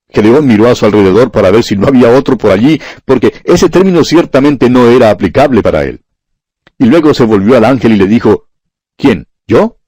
Gedeón 0.08 0.48
miró 0.48 0.68
a 0.68 0.74
su 0.74 0.84
alrededor 0.84 1.30
para 1.30 1.52
ver 1.52 1.62
si 1.62 1.76
no 1.76 1.86
había 1.86 2.10
otro 2.10 2.36
por 2.36 2.50
allí, 2.50 2.80
porque 3.04 3.32
ese 3.44 3.68
término 3.68 4.02
ciertamente 4.02 4.68
no 4.68 4.88
era 4.88 5.10
aplicable 5.10 5.62
para 5.62 5.84
él. 5.84 6.00
Y 6.76 6.86
luego 6.86 7.14
se 7.14 7.24
volvió 7.24 7.56
al 7.56 7.64
ángel 7.64 7.92
y 7.92 7.96
le 7.96 8.08
dijo, 8.08 8.46
¿Quién? 8.96 9.26
¿Yo? 9.46 9.78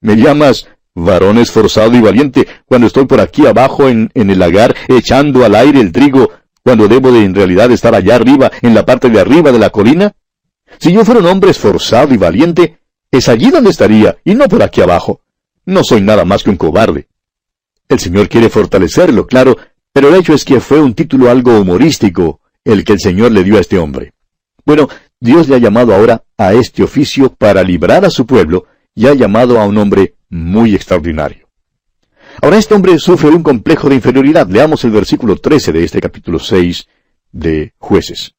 ¿Me 0.00 0.16
llamas 0.16 0.68
varón 0.94 1.38
esforzado 1.38 1.94
y 1.94 2.00
valiente, 2.00 2.46
cuando 2.66 2.86
estoy 2.86 3.06
por 3.06 3.20
aquí 3.20 3.46
abajo 3.46 3.88
en, 3.88 4.10
el 4.14 4.38
lagar 4.38 4.76
echando 4.88 5.44
al 5.44 5.54
aire 5.54 5.80
el 5.80 5.92
trigo, 5.92 6.30
cuando 6.62 6.88
debo 6.88 7.10
de 7.10 7.24
en 7.24 7.34
realidad 7.34 7.70
estar 7.70 7.94
allá 7.94 8.16
arriba, 8.16 8.50
en 8.60 8.74
la 8.74 8.84
parte 8.84 9.08
de 9.08 9.20
arriba 9.20 9.52
de 9.52 9.58
la 9.58 9.70
colina? 9.70 10.12
Si 10.78 10.92
yo 10.92 11.04
fuera 11.04 11.20
un 11.20 11.26
hombre 11.26 11.50
esforzado 11.50 12.12
y 12.14 12.16
valiente, 12.16 12.78
es 13.10 13.28
allí 13.28 13.50
donde 13.50 13.70
estaría, 13.70 14.18
y 14.24 14.34
no 14.34 14.48
por 14.48 14.62
aquí 14.62 14.80
abajo. 14.80 15.20
No 15.64 15.84
soy 15.84 16.00
nada 16.00 16.24
más 16.24 16.42
que 16.42 16.50
un 16.50 16.56
cobarde. 16.56 17.08
El 17.88 18.00
Señor 18.00 18.28
quiere 18.28 18.48
fortalecerlo, 18.48 19.26
claro, 19.26 19.56
pero 19.92 20.08
el 20.08 20.14
hecho 20.14 20.34
es 20.34 20.44
que 20.44 20.60
fue 20.60 20.80
un 20.80 20.94
título 20.94 21.30
algo 21.30 21.58
humorístico 21.60 22.40
el 22.64 22.84
que 22.84 22.94
el 22.94 23.00
Señor 23.00 23.32
le 23.32 23.44
dio 23.44 23.56
a 23.56 23.60
este 23.60 23.78
hombre. 23.78 24.14
Bueno, 24.64 24.88
Dios 25.22 25.48
le 25.48 25.54
ha 25.54 25.58
llamado 25.58 25.94
ahora 25.94 26.24
a 26.36 26.52
este 26.52 26.82
oficio 26.82 27.32
para 27.32 27.62
librar 27.62 28.04
a 28.04 28.10
su 28.10 28.26
pueblo 28.26 28.66
y 28.92 29.06
ha 29.06 29.14
llamado 29.14 29.60
a 29.60 29.66
un 29.66 29.78
hombre 29.78 30.16
muy 30.28 30.74
extraordinario. 30.74 31.48
Ahora 32.42 32.58
este 32.58 32.74
hombre 32.74 32.98
sufre 32.98 33.28
un 33.28 33.44
complejo 33.44 33.88
de 33.88 33.94
inferioridad. 33.94 34.48
Leamos 34.48 34.82
el 34.82 34.90
versículo 34.90 35.36
13 35.36 35.70
de 35.70 35.84
este 35.84 36.00
capítulo 36.00 36.40
6 36.40 36.88
de 37.30 37.72
jueces. 37.78 38.34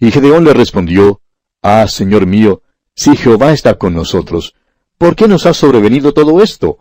Y 0.00 0.10
Gedeón 0.10 0.44
le 0.44 0.54
respondió, 0.54 1.20
Ah, 1.60 1.86
Señor 1.86 2.24
mío, 2.24 2.62
si 2.94 3.14
Jehová 3.14 3.52
está 3.52 3.74
con 3.74 3.92
nosotros, 3.92 4.54
¿por 4.96 5.14
qué 5.14 5.28
nos 5.28 5.44
ha 5.44 5.52
sobrevenido 5.52 6.14
todo 6.14 6.42
esto? 6.42 6.78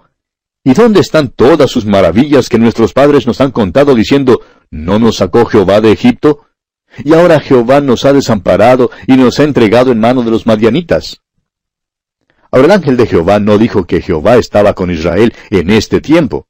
¿Y 0.63 0.74
dónde 0.74 1.01
están 1.01 1.31
todas 1.31 1.69
sus 1.69 1.86
maravillas 1.86 2.48
que 2.48 2.60
nuestros 2.60 2.93
padres 2.93 3.27
nos 3.27 3.41
han 3.41 3.51
contado 3.51 3.93
diciendo, 3.93 4.39
¿no 4.72 5.00
nos 5.00 5.17
sacó 5.17 5.43
Jehová 5.43 5.81
de 5.81 5.91
Egipto? 5.91 6.47
Y 7.04 7.13
ahora 7.13 7.39
Jehová 7.39 7.82
nos 7.82 8.06
ha 8.06 8.13
desamparado 8.13 8.92
y 9.06 9.18
nos 9.18 9.39
ha 9.39 9.44
entregado 9.44 9.92
en 9.92 10.00
mano 10.00 10.24
de 10.24 10.32
los 10.32 10.46
madianitas. 10.46 11.22
Ahora 12.51 12.66
el 12.66 12.72
ángel 12.72 12.98
de 12.98 13.08
Jehová 13.08 13.39
no 13.39 13.58
dijo 13.58 13.86
que 13.86 14.01
Jehová 14.01 14.38
estaba 14.38 14.74
con 14.74 14.89
Israel 14.89 15.34
en 15.50 15.70
este 15.70 16.01
tiempo. 16.01 16.48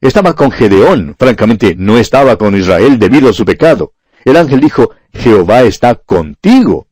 Estaba 0.00 0.34
con 0.34 0.50
Gedeón, 0.50 1.14
francamente 1.16 1.76
no 1.78 1.96
estaba 1.96 2.36
con 2.36 2.56
Israel 2.56 2.98
debido 2.98 3.30
a 3.30 3.32
su 3.32 3.44
pecado. 3.44 3.92
El 4.24 4.36
ángel 4.36 4.60
dijo, 4.60 4.90
Jehová 5.12 5.62
está 5.62 5.94
contigo. 5.94 6.88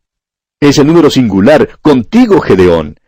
Es 0.61 0.79
el 0.79 0.87
número 0.87 1.11
singular, 1.11 1.79
contigo 1.83 2.41
Gedeón. 2.41 3.01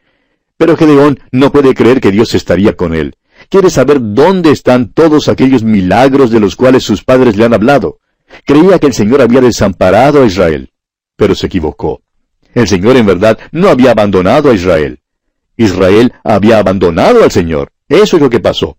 Pero 0.56 0.76
Gedeón 0.76 1.20
no 1.30 1.52
puede 1.52 1.74
creer 1.74 2.00
que 2.00 2.10
Dios 2.10 2.34
estaría 2.34 2.76
con 2.76 2.94
él. 2.94 3.16
Quiere 3.48 3.70
saber 3.70 3.98
dónde 4.00 4.50
están 4.50 4.92
todos 4.92 5.28
aquellos 5.28 5.62
milagros 5.62 6.30
de 6.30 6.40
los 6.40 6.56
cuales 6.56 6.82
sus 6.82 7.04
padres 7.04 7.36
le 7.36 7.44
han 7.44 7.54
hablado. 7.54 7.98
Creía 8.44 8.78
que 8.78 8.86
el 8.86 8.94
Señor 8.94 9.20
había 9.22 9.40
desamparado 9.40 10.22
a 10.22 10.26
Israel, 10.26 10.70
pero 11.16 11.34
se 11.34 11.46
equivocó. 11.46 12.02
El 12.54 12.68
Señor 12.68 12.96
en 12.96 13.06
verdad 13.06 13.38
no 13.50 13.68
había 13.68 13.92
abandonado 13.92 14.50
a 14.50 14.54
Israel. 14.54 15.00
Israel 15.56 16.12
había 16.24 16.58
abandonado 16.58 17.22
al 17.22 17.30
Señor. 17.30 17.72
Eso 17.88 18.16
es 18.16 18.22
lo 18.22 18.30
que 18.30 18.40
pasó. 18.40 18.78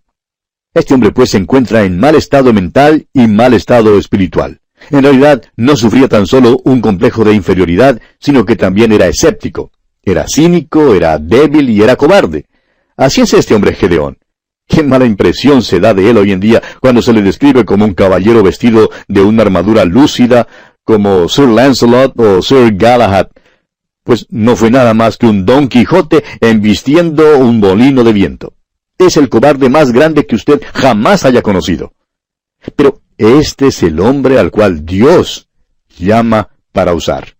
Este 0.74 0.94
hombre 0.94 1.12
pues 1.12 1.30
se 1.30 1.38
encuentra 1.38 1.84
en 1.84 1.98
mal 1.98 2.14
estado 2.16 2.52
mental 2.52 3.06
y 3.12 3.26
mal 3.26 3.54
estado 3.54 3.96
espiritual. 3.98 4.60
En 4.90 5.02
realidad 5.02 5.42
no 5.56 5.76
sufría 5.76 6.08
tan 6.08 6.26
solo 6.26 6.60
un 6.64 6.80
complejo 6.80 7.24
de 7.24 7.32
inferioridad, 7.32 8.00
sino 8.18 8.44
que 8.44 8.56
también 8.56 8.92
era 8.92 9.06
escéptico. 9.06 9.70
Era 10.02 10.26
cínico, 10.28 10.94
era 10.94 11.18
débil 11.18 11.70
y 11.70 11.80
era 11.80 11.96
cobarde. 11.96 12.46
Así 12.96 13.22
es 13.22 13.32
este 13.32 13.54
hombre 13.54 13.74
Gedeón. 13.74 14.18
Qué 14.66 14.82
mala 14.82 15.04
impresión 15.04 15.62
se 15.62 15.80
da 15.80 15.94
de 15.94 16.10
él 16.10 16.16
hoy 16.16 16.32
en 16.32 16.40
día 16.40 16.62
cuando 16.80 17.02
se 17.02 17.12
le 17.12 17.22
describe 17.22 17.64
como 17.64 17.84
un 17.84 17.94
caballero 17.94 18.42
vestido 18.42 18.90
de 19.08 19.20
una 19.22 19.42
armadura 19.42 19.84
lúcida, 19.84 20.48
como 20.84 21.28
Sir 21.28 21.48
Lancelot 21.48 22.18
o 22.18 22.42
Sir 22.42 22.74
Galahad, 22.76 23.28
pues 24.04 24.26
no 24.30 24.54
fue 24.54 24.70
nada 24.70 24.94
más 24.94 25.16
que 25.16 25.26
un 25.26 25.46
Don 25.46 25.68
Quijote 25.68 26.22
embistiendo 26.40 27.38
un 27.38 27.58
molino 27.58 28.04
de 28.04 28.12
viento. 28.12 28.54
Es 28.98 29.16
el 29.16 29.28
cobarde 29.28 29.68
más 29.68 29.92
grande 29.92 30.26
que 30.26 30.36
usted 30.36 30.62
jamás 30.72 31.24
haya 31.24 31.42
conocido. 31.42 31.94
Pero 32.76 33.00
este 33.16 33.68
es 33.68 33.82
el 33.82 33.98
hombre 34.00 34.38
al 34.38 34.50
cual 34.50 34.84
Dios 34.84 35.48
llama 35.98 36.50
para 36.72 36.94
usar. 36.94 37.36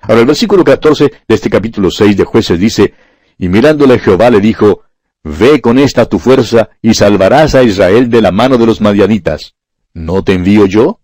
Ahora 0.00 0.20
el 0.20 0.26
versículo 0.26 0.62
14 0.62 1.10
de 1.26 1.34
este 1.34 1.50
capítulo 1.50 1.90
6 1.90 2.16
de 2.16 2.24
jueces 2.24 2.58
dice, 2.58 2.94
y 3.36 3.48
mirándole 3.48 3.98
Jehová 3.98 4.30
le 4.30 4.40
dijo, 4.40 4.82
Ve 5.28 5.60
con 5.60 5.80
esta 5.80 6.06
tu 6.06 6.20
fuerza 6.20 6.70
y 6.80 6.94
salvarás 6.94 7.56
a 7.56 7.64
Israel 7.64 8.08
de 8.08 8.22
la 8.22 8.30
mano 8.30 8.58
de 8.58 8.66
los 8.66 8.80
madianitas. 8.80 9.56
¿No 9.92 10.22
te 10.22 10.34
envío 10.34 10.66
yo? 10.66 11.00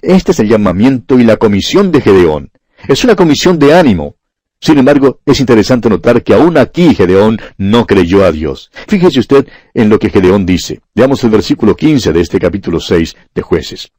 Este 0.00 0.32
es 0.32 0.40
el 0.40 0.48
llamamiento 0.48 1.20
y 1.20 1.24
la 1.24 1.36
comisión 1.36 1.92
de 1.92 2.00
Gedeón. 2.00 2.50
Es 2.88 3.04
una 3.04 3.16
comisión 3.16 3.58
de 3.58 3.74
ánimo. 3.74 4.16
Sin 4.58 4.78
embargo, 4.78 5.20
es 5.26 5.38
interesante 5.38 5.90
notar 5.90 6.22
que 6.22 6.32
aún 6.32 6.56
aquí 6.56 6.94
Gedeón 6.94 7.38
no 7.58 7.86
creyó 7.86 8.24
a 8.24 8.32
Dios. 8.32 8.70
Fíjese 8.88 9.20
usted 9.20 9.46
en 9.74 9.90
lo 9.90 9.98
que 9.98 10.08
Gedeón 10.08 10.46
dice. 10.46 10.80
Veamos 10.94 11.22
el 11.22 11.28
versículo 11.28 11.76
15 11.76 12.14
de 12.14 12.22
este 12.22 12.38
capítulo 12.38 12.80
6 12.80 13.16
de 13.34 13.42
jueces. 13.42 13.92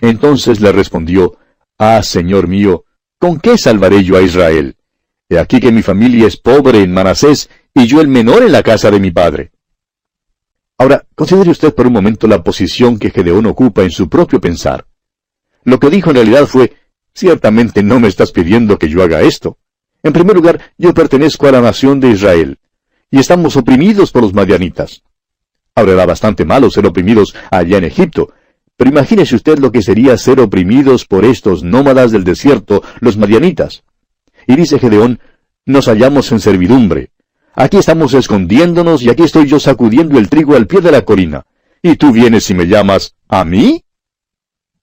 Entonces 0.00 0.62
le 0.62 0.72
respondió, 0.72 1.36
Ah, 1.76 2.02
Señor 2.02 2.48
mío, 2.48 2.86
¿con 3.18 3.40
qué 3.40 3.58
salvaré 3.58 4.04
yo 4.04 4.16
a 4.16 4.22
Israel? 4.22 4.76
He 5.28 5.38
aquí 5.38 5.60
que 5.60 5.70
mi 5.70 5.82
familia 5.82 6.26
es 6.26 6.38
pobre 6.38 6.82
en 6.82 6.94
Manasés 6.94 7.50
y 7.74 7.86
yo 7.86 8.00
el 8.00 8.08
menor 8.08 8.42
en 8.42 8.52
la 8.52 8.62
casa 8.62 8.90
de 8.90 9.00
mi 9.00 9.10
padre. 9.10 9.52
Ahora, 10.78 11.04
considere 11.14 11.50
usted 11.50 11.74
por 11.74 11.86
un 11.86 11.92
momento 11.92 12.26
la 12.26 12.42
posición 12.42 12.98
que 12.98 13.10
Gedeón 13.10 13.46
ocupa 13.46 13.82
en 13.82 13.90
su 13.90 14.08
propio 14.08 14.40
pensar. 14.40 14.86
Lo 15.64 15.78
que 15.78 15.90
dijo 15.90 16.10
en 16.10 16.16
realidad 16.16 16.46
fue, 16.46 16.72
Ciertamente 17.14 17.84
no 17.84 18.00
me 18.00 18.08
estás 18.08 18.32
pidiendo 18.32 18.76
que 18.76 18.88
yo 18.88 19.02
haga 19.02 19.22
esto. 19.22 19.56
En 20.02 20.12
primer 20.12 20.34
lugar, 20.34 20.72
yo 20.76 20.92
pertenezco 20.92 21.46
a 21.46 21.52
la 21.52 21.60
nación 21.60 22.00
de 22.00 22.10
Israel, 22.10 22.58
y 23.10 23.20
estamos 23.20 23.56
oprimidos 23.56 24.10
por 24.10 24.22
los 24.22 24.34
madianitas. 24.34 25.02
Ahora 25.76 25.92
era 25.92 26.06
bastante 26.06 26.44
malo 26.44 26.70
ser 26.70 26.86
oprimidos 26.86 27.34
allá 27.52 27.78
en 27.78 27.84
Egipto, 27.84 28.32
pero 28.76 28.90
imagínese 28.90 29.36
usted 29.36 29.58
lo 29.58 29.70
que 29.70 29.82
sería 29.82 30.18
ser 30.18 30.40
oprimidos 30.40 31.06
por 31.06 31.24
estos 31.24 31.62
nómadas 31.62 32.10
del 32.10 32.24
desierto, 32.24 32.82
los 32.98 33.16
madianitas. 33.16 33.84
Y 34.48 34.56
dice 34.56 34.80
Gedeón, 34.80 35.20
nos 35.64 35.86
hallamos 35.86 36.32
en 36.32 36.40
servidumbre. 36.40 37.10
Aquí 37.56 37.76
estamos 37.76 38.14
escondiéndonos 38.14 39.02
y 39.02 39.10
aquí 39.10 39.22
estoy 39.22 39.46
yo 39.46 39.60
sacudiendo 39.60 40.18
el 40.18 40.28
trigo 40.28 40.56
al 40.56 40.66
pie 40.66 40.80
de 40.80 40.90
la 40.90 41.02
colina. 41.02 41.46
¿Y 41.82 41.96
tú 41.96 42.10
vienes 42.10 42.50
y 42.50 42.54
me 42.54 42.66
llamas 42.66 43.14
a 43.28 43.44
mí? 43.44 43.84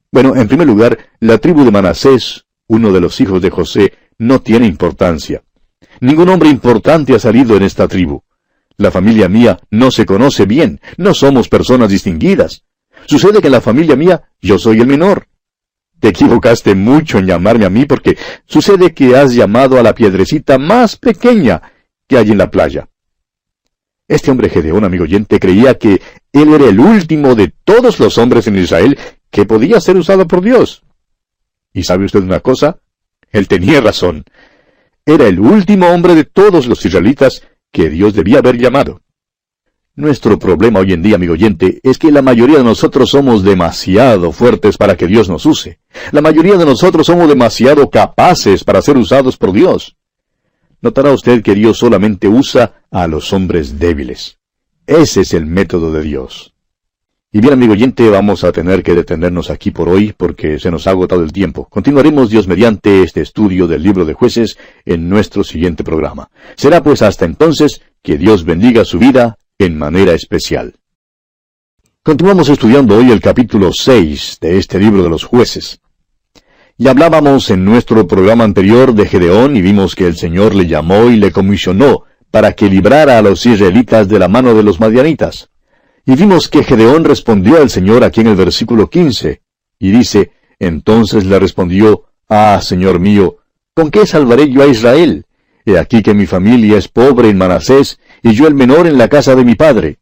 Bueno, 0.10 0.36
en 0.36 0.48
primer 0.48 0.68
lugar, 0.68 0.98
la 1.20 1.38
tribu 1.38 1.66
de 1.66 1.72
Manasés, 1.72 2.46
uno 2.68 2.94
de 2.94 3.02
los 3.02 3.20
hijos 3.20 3.42
de 3.42 3.50
José, 3.50 3.94
no 4.18 4.40
tiene 4.40 4.68
importancia. 4.68 5.44
Ningún 6.00 6.30
hombre 6.30 6.50
importante 6.50 7.14
ha 7.14 7.20
salido 7.20 7.58
en 7.58 7.64
esta 7.64 7.88
tribu. 7.88 8.24
La 8.78 8.90
familia 8.90 9.28
mía 9.28 9.60
no 9.70 9.92
se 9.92 10.06
conoce 10.06 10.46
bien, 10.46 10.80
no 10.98 11.14
somos 11.14 11.50
personas 11.50 11.90
distinguidas. 11.90 12.64
Sucede 13.06 13.42
que 13.42 13.48
en 13.48 13.54
la 13.54 13.62
familia 13.62 13.96
mía 13.98 14.30
yo 14.42 14.58
soy 14.58 14.80
el 14.80 14.88
menor. 14.88 15.28
Te 16.00 16.10
equivocaste 16.10 16.74
mucho 16.74 17.20
en 17.20 17.28
llamarme 17.28 17.66
a 17.66 17.70
mí 17.70 17.86
porque 17.86 18.18
sucede 18.46 18.94
que 18.94 19.16
has 19.18 19.34
llamado 19.34 19.78
a 19.78 19.84
la 19.84 19.94
piedrecita 19.94 20.58
más 20.58 20.96
pequeña 20.96 21.62
que 22.12 22.18
hay 22.18 22.30
en 22.30 22.38
la 22.40 22.52
playa. 22.52 22.90
Este 24.06 24.32
hombre 24.32 24.50
Gedeón, 24.50 24.84
amigo 24.84 25.06
oyente, 25.06 25.40
creía 25.40 25.78
que 25.78 26.02
él 26.34 26.54
era 26.54 26.66
el 26.66 26.78
último 26.78 27.36
de 27.36 27.54
todos 27.64 28.02
los 28.02 28.18
hombres 28.18 28.48
en 28.48 28.58
Israel 28.58 29.00
que 29.30 29.46
podía 29.46 29.80
ser 29.80 29.96
usado 29.96 30.28
por 30.28 30.42
Dios. 30.42 30.84
¿Y 31.72 31.84
sabe 31.84 32.04
usted 32.04 32.22
una 32.22 32.42
cosa? 32.42 32.80
Él 33.32 33.48
tenía 33.48 33.80
razón. 33.80 34.26
Era 35.06 35.26
el 35.26 35.40
último 35.40 35.88
hombre 35.88 36.14
de 36.14 36.26
todos 36.26 36.68
los 36.68 36.86
israelitas 36.86 37.44
que 37.72 37.90
Dios 37.90 38.14
debía 38.14 38.40
haber 38.40 38.58
llamado. 38.58 39.00
Nuestro 39.96 40.38
problema 40.38 40.82
hoy 40.82 40.92
en 40.92 41.04
día, 41.04 41.16
amigo 41.16 41.32
oyente, 41.32 41.80
es 41.82 41.98
que 41.98 42.12
la 42.12 42.22
mayoría 42.22 42.58
de 42.58 42.66
nosotros 42.66 43.12
somos 43.12 43.42
demasiado 43.42 44.34
fuertes 44.34 44.76
para 44.76 44.98
que 44.98 45.08
Dios 45.08 45.30
nos 45.30 45.46
use. 45.46 45.80
La 46.12 46.20
mayoría 46.20 46.58
de 46.58 46.66
nosotros 46.66 47.08
somos 47.08 47.30
demasiado 47.30 47.90
capaces 47.90 48.66
para 48.66 48.82
ser 48.82 48.98
usados 48.98 49.38
por 49.38 49.54
Dios. 49.54 49.96
Notará 50.82 51.14
usted 51.14 51.44
que 51.44 51.54
Dios 51.54 51.78
solamente 51.78 52.28
usa 52.28 52.84
a 52.90 53.08
los 53.08 53.34
hombres 53.34 53.78
débiles. 53.78 54.40
Ese 54.88 55.22
es 55.22 55.34
el 55.34 55.46
método 55.46 55.92
de 55.92 56.02
Dios. 56.02 56.54
Y 57.32 57.40
bien, 57.40 57.54
amigo 57.54 57.74
oyente, 57.74 58.10
vamos 58.10 58.44
a 58.44 58.52
tener 58.52 58.84
que 58.84 58.94
detenernos 58.94 59.50
aquí 59.52 59.72
por 59.72 59.88
hoy 59.88 60.12
porque 60.12 60.60
se 60.60 60.70
nos 60.70 60.88
ha 60.88 60.90
agotado 60.90 61.24
el 61.24 61.32
tiempo. 61.32 61.66
Continuaremos 61.70 62.30
Dios 62.30 62.48
mediante 62.48 63.04
este 63.04 63.22
estudio 63.22 63.68
del 63.68 63.84
libro 63.84 64.04
de 64.04 64.14
jueces 64.14 64.58
en 64.84 65.08
nuestro 65.08 65.44
siguiente 65.44 65.84
programa. 65.84 66.30
Será 66.58 66.84
pues 66.84 67.02
hasta 67.02 67.26
entonces 67.26 67.82
Que 68.02 68.18
Dios 68.18 68.44
bendiga 68.44 68.84
su 68.84 68.98
vida 68.98 69.38
en 69.60 69.78
manera 69.78 70.14
especial. 70.14 70.74
Continuamos 72.04 72.50
estudiando 72.50 72.98
hoy 72.98 73.12
el 73.12 73.22
capítulo 73.22 73.72
6 73.72 74.40
de 74.42 74.58
este 74.58 74.80
libro 74.80 75.04
de 75.04 75.10
los 75.10 75.24
jueces. 75.24 75.80
Y 76.82 76.88
hablábamos 76.88 77.52
en 77.52 77.64
nuestro 77.64 78.08
programa 78.08 78.44
anterior 78.44 78.96
de 78.96 79.06
Gedeón 79.06 79.56
y 79.56 79.62
vimos 79.62 79.94
que 79.94 80.08
el 80.08 80.18
Señor 80.18 80.56
le 80.56 80.66
llamó 80.66 81.12
y 81.12 81.16
le 81.16 81.32
comisionó 81.32 82.06
para 82.32 82.54
que 82.54 82.72
librara 82.72 83.20
a 83.20 83.22
los 83.22 83.46
israelitas 83.46 84.08
de 84.08 84.18
la 84.18 84.28
mano 84.28 84.56
de 84.56 84.64
los 84.64 84.80
madianitas. 84.80 85.52
Y 86.08 86.16
vimos 86.16 86.50
que 86.50 86.64
Gedeón 86.64 87.04
respondió 87.04 87.58
al 87.58 87.70
Señor 87.70 88.04
aquí 88.04 88.22
en 88.22 88.30
el 88.30 88.36
versículo 88.36 88.90
15, 88.90 89.44
y 89.78 89.92
dice, 89.92 90.32
entonces 90.58 91.24
le 91.26 91.38
respondió, 91.38 92.06
Ah, 92.28 92.60
Señor 92.64 93.00
mío, 93.00 93.38
¿con 93.76 93.92
qué 93.92 94.08
salvaré 94.08 94.50
yo 94.50 94.64
a 94.64 94.66
Israel? 94.66 95.28
He 95.68 95.78
aquí 95.78 96.02
que 96.02 96.16
mi 96.16 96.26
familia 96.26 96.80
es 96.80 96.88
pobre 96.88 97.30
en 97.30 97.38
Manasés, 97.38 98.00
y 98.24 98.34
yo 98.34 98.48
el 98.48 98.56
menor 98.56 98.88
en 98.88 98.98
la 98.98 99.08
casa 99.08 99.36
de 99.36 99.46
mi 99.46 99.54
padre. 99.54 100.00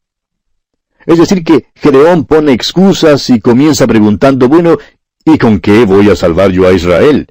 Es 1.05 1.17
decir, 1.17 1.43
que 1.43 1.65
Gedeón 1.75 2.23
pone 2.23 2.53
excusas 2.53 3.29
y 3.29 3.41
comienza 3.41 3.85
preguntando, 3.85 4.47
bueno, 4.47 4.77
¿y 5.33 5.37
con 5.37 5.59
qué 5.59 5.85
voy 5.85 6.09
a 6.09 6.15
salvar 6.15 6.51
yo 6.51 6.67
a 6.67 6.73
Israel? 6.73 7.27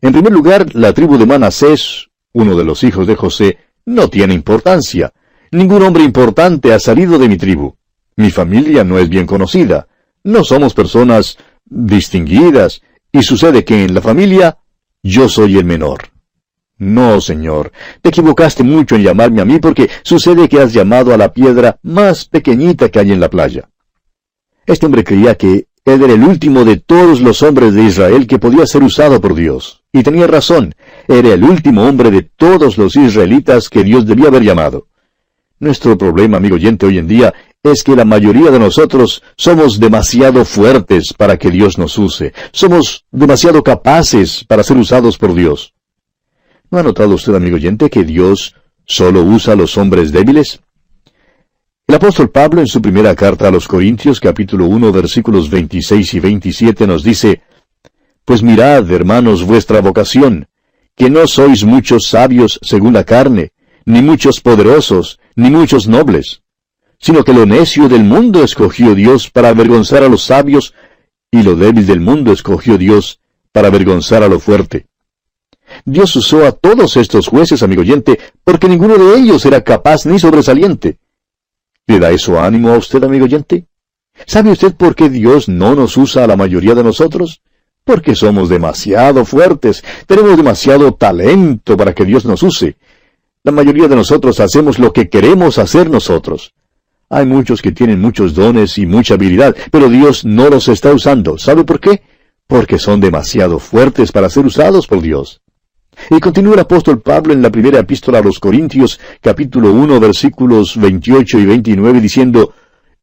En 0.00 0.12
primer 0.12 0.32
lugar, 0.32 0.74
la 0.74 0.92
tribu 0.92 1.18
de 1.18 1.26
Manasés, 1.26 2.08
uno 2.32 2.56
de 2.56 2.64
los 2.64 2.84
hijos 2.84 3.06
de 3.06 3.16
José, 3.16 3.58
no 3.84 4.08
tiene 4.08 4.34
importancia. 4.34 5.12
Ningún 5.50 5.82
hombre 5.82 6.04
importante 6.04 6.72
ha 6.72 6.78
salido 6.78 7.18
de 7.18 7.28
mi 7.28 7.36
tribu. 7.36 7.74
Mi 8.16 8.30
familia 8.30 8.84
no 8.84 8.98
es 8.98 9.08
bien 9.08 9.26
conocida. 9.26 9.88
No 10.24 10.44
somos 10.44 10.74
personas 10.74 11.38
distinguidas, 11.64 12.82
y 13.12 13.22
sucede 13.22 13.64
que 13.64 13.84
en 13.84 13.94
la 13.94 14.00
familia 14.00 14.58
yo 15.02 15.28
soy 15.28 15.56
el 15.56 15.64
menor. 15.64 16.10
No, 16.76 17.20
señor, 17.20 17.72
te 18.02 18.10
equivocaste 18.10 18.62
mucho 18.62 18.94
en 18.96 19.02
llamarme 19.02 19.40
a 19.40 19.44
mí 19.44 19.58
porque 19.58 19.88
sucede 20.02 20.48
que 20.48 20.60
has 20.60 20.72
llamado 20.72 21.12
a 21.12 21.16
la 21.16 21.32
piedra 21.32 21.78
más 21.82 22.26
pequeñita 22.26 22.88
que 22.88 23.00
hay 23.00 23.12
en 23.12 23.20
la 23.20 23.30
playa. 23.30 23.68
Este 24.66 24.86
hombre 24.86 25.02
creía 25.02 25.34
que 25.34 25.67
él 25.88 26.02
era 26.02 26.12
el 26.12 26.22
último 26.22 26.64
de 26.64 26.76
todos 26.76 27.20
los 27.20 27.42
hombres 27.42 27.74
de 27.74 27.84
Israel 27.84 28.26
que 28.26 28.38
podía 28.38 28.66
ser 28.66 28.82
usado 28.82 29.20
por 29.20 29.34
Dios. 29.34 29.82
Y 29.92 30.02
tenía 30.02 30.26
razón, 30.26 30.74
era 31.06 31.32
el 31.32 31.44
último 31.44 31.86
hombre 31.86 32.10
de 32.10 32.22
todos 32.22 32.78
los 32.78 32.96
israelitas 32.96 33.68
que 33.68 33.84
Dios 33.84 34.06
debía 34.06 34.28
haber 34.28 34.42
llamado. 34.42 34.86
Nuestro 35.60 35.98
problema, 35.98 36.36
amigo 36.36 36.54
oyente, 36.54 36.86
hoy 36.86 36.98
en 36.98 37.08
día 37.08 37.34
es 37.62 37.82
que 37.82 37.96
la 37.96 38.04
mayoría 38.04 38.50
de 38.50 38.58
nosotros 38.58 39.22
somos 39.36 39.80
demasiado 39.80 40.44
fuertes 40.44 41.12
para 41.12 41.36
que 41.36 41.50
Dios 41.50 41.78
nos 41.78 41.98
use. 41.98 42.32
Somos 42.52 43.04
demasiado 43.10 43.62
capaces 43.62 44.44
para 44.44 44.62
ser 44.62 44.76
usados 44.76 45.18
por 45.18 45.34
Dios. 45.34 45.74
¿No 46.70 46.78
ha 46.78 46.82
notado 46.82 47.14
usted, 47.14 47.34
amigo 47.34 47.56
oyente, 47.56 47.90
que 47.90 48.04
Dios 48.04 48.54
solo 48.84 49.22
usa 49.22 49.54
a 49.54 49.56
los 49.56 49.76
hombres 49.76 50.12
débiles? 50.12 50.60
El 51.88 51.94
apóstol 51.94 52.28
Pablo 52.28 52.60
en 52.60 52.66
su 52.66 52.82
primera 52.82 53.14
carta 53.14 53.48
a 53.48 53.50
los 53.50 53.66
Corintios 53.66 54.20
capítulo 54.20 54.66
1 54.66 54.92
versículos 54.92 55.48
26 55.48 56.12
y 56.12 56.20
27 56.20 56.86
nos 56.86 57.02
dice, 57.02 57.40
Pues 58.26 58.42
mirad, 58.42 58.90
hermanos, 58.92 59.42
vuestra 59.42 59.80
vocación, 59.80 60.48
que 60.94 61.08
no 61.08 61.26
sois 61.26 61.64
muchos 61.64 62.06
sabios 62.06 62.60
según 62.60 62.92
la 62.92 63.04
carne, 63.04 63.52
ni 63.86 64.02
muchos 64.02 64.42
poderosos, 64.42 65.18
ni 65.34 65.48
muchos 65.48 65.88
nobles, 65.88 66.42
sino 66.98 67.24
que 67.24 67.32
lo 67.32 67.46
necio 67.46 67.88
del 67.88 68.04
mundo 68.04 68.44
escogió 68.44 68.94
Dios 68.94 69.30
para 69.30 69.48
avergonzar 69.48 70.02
a 70.02 70.10
los 70.10 70.24
sabios, 70.24 70.74
y 71.30 71.42
lo 71.42 71.54
débil 71.54 71.86
del 71.86 72.00
mundo 72.00 72.32
escogió 72.32 72.76
Dios 72.76 73.18
para 73.50 73.68
avergonzar 73.68 74.22
a 74.22 74.28
lo 74.28 74.40
fuerte. 74.40 74.88
Dios 75.86 76.14
usó 76.16 76.44
a 76.44 76.52
todos 76.52 76.98
estos 76.98 77.28
jueces, 77.28 77.62
amigo 77.62 77.80
oyente, 77.80 78.18
porque 78.44 78.68
ninguno 78.68 78.98
de 78.98 79.18
ellos 79.18 79.46
era 79.46 79.64
capaz 79.64 80.04
ni 80.04 80.18
sobresaliente. 80.18 80.98
¿Le 81.88 81.98
da 81.98 82.10
eso 82.10 82.38
ánimo 82.38 82.68
a 82.68 82.76
usted, 82.76 83.02
amigo 83.02 83.24
oyente? 83.24 83.64
¿Sabe 84.26 84.50
usted 84.50 84.74
por 84.74 84.94
qué 84.94 85.08
Dios 85.08 85.48
no 85.48 85.74
nos 85.74 85.96
usa 85.96 86.24
a 86.24 86.26
la 86.26 86.36
mayoría 86.36 86.74
de 86.74 86.84
nosotros? 86.84 87.40
Porque 87.82 88.14
somos 88.14 88.50
demasiado 88.50 89.24
fuertes, 89.24 89.82
tenemos 90.06 90.36
demasiado 90.36 90.92
talento 90.92 91.78
para 91.78 91.94
que 91.94 92.04
Dios 92.04 92.26
nos 92.26 92.42
use. 92.42 92.76
La 93.42 93.52
mayoría 93.52 93.88
de 93.88 93.96
nosotros 93.96 94.38
hacemos 94.38 94.78
lo 94.78 94.92
que 94.92 95.08
queremos 95.08 95.56
hacer 95.56 95.88
nosotros. 95.88 96.52
Hay 97.08 97.24
muchos 97.24 97.62
que 97.62 97.72
tienen 97.72 98.02
muchos 98.02 98.34
dones 98.34 98.76
y 98.76 98.84
mucha 98.84 99.14
habilidad, 99.14 99.56
pero 99.70 99.88
Dios 99.88 100.26
no 100.26 100.50
los 100.50 100.68
está 100.68 100.92
usando. 100.92 101.38
¿Sabe 101.38 101.64
por 101.64 101.80
qué? 101.80 102.02
Porque 102.46 102.78
son 102.78 103.00
demasiado 103.00 103.58
fuertes 103.58 104.12
para 104.12 104.28
ser 104.28 104.44
usados 104.44 104.86
por 104.86 105.00
Dios. 105.00 105.40
Y 106.10 106.20
continúa 106.20 106.54
el 106.54 106.60
apóstol 106.60 107.00
Pablo 107.00 107.32
en 107.32 107.42
la 107.42 107.50
primera 107.50 107.80
epístola 107.80 108.18
a 108.18 108.22
los 108.22 108.38
Corintios, 108.38 109.00
capítulo 109.20 109.72
1, 109.72 110.00
versículos 110.00 110.76
28 110.76 111.38
y 111.38 111.46
29, 111.46 112.00
diciendo, 112.00 112.54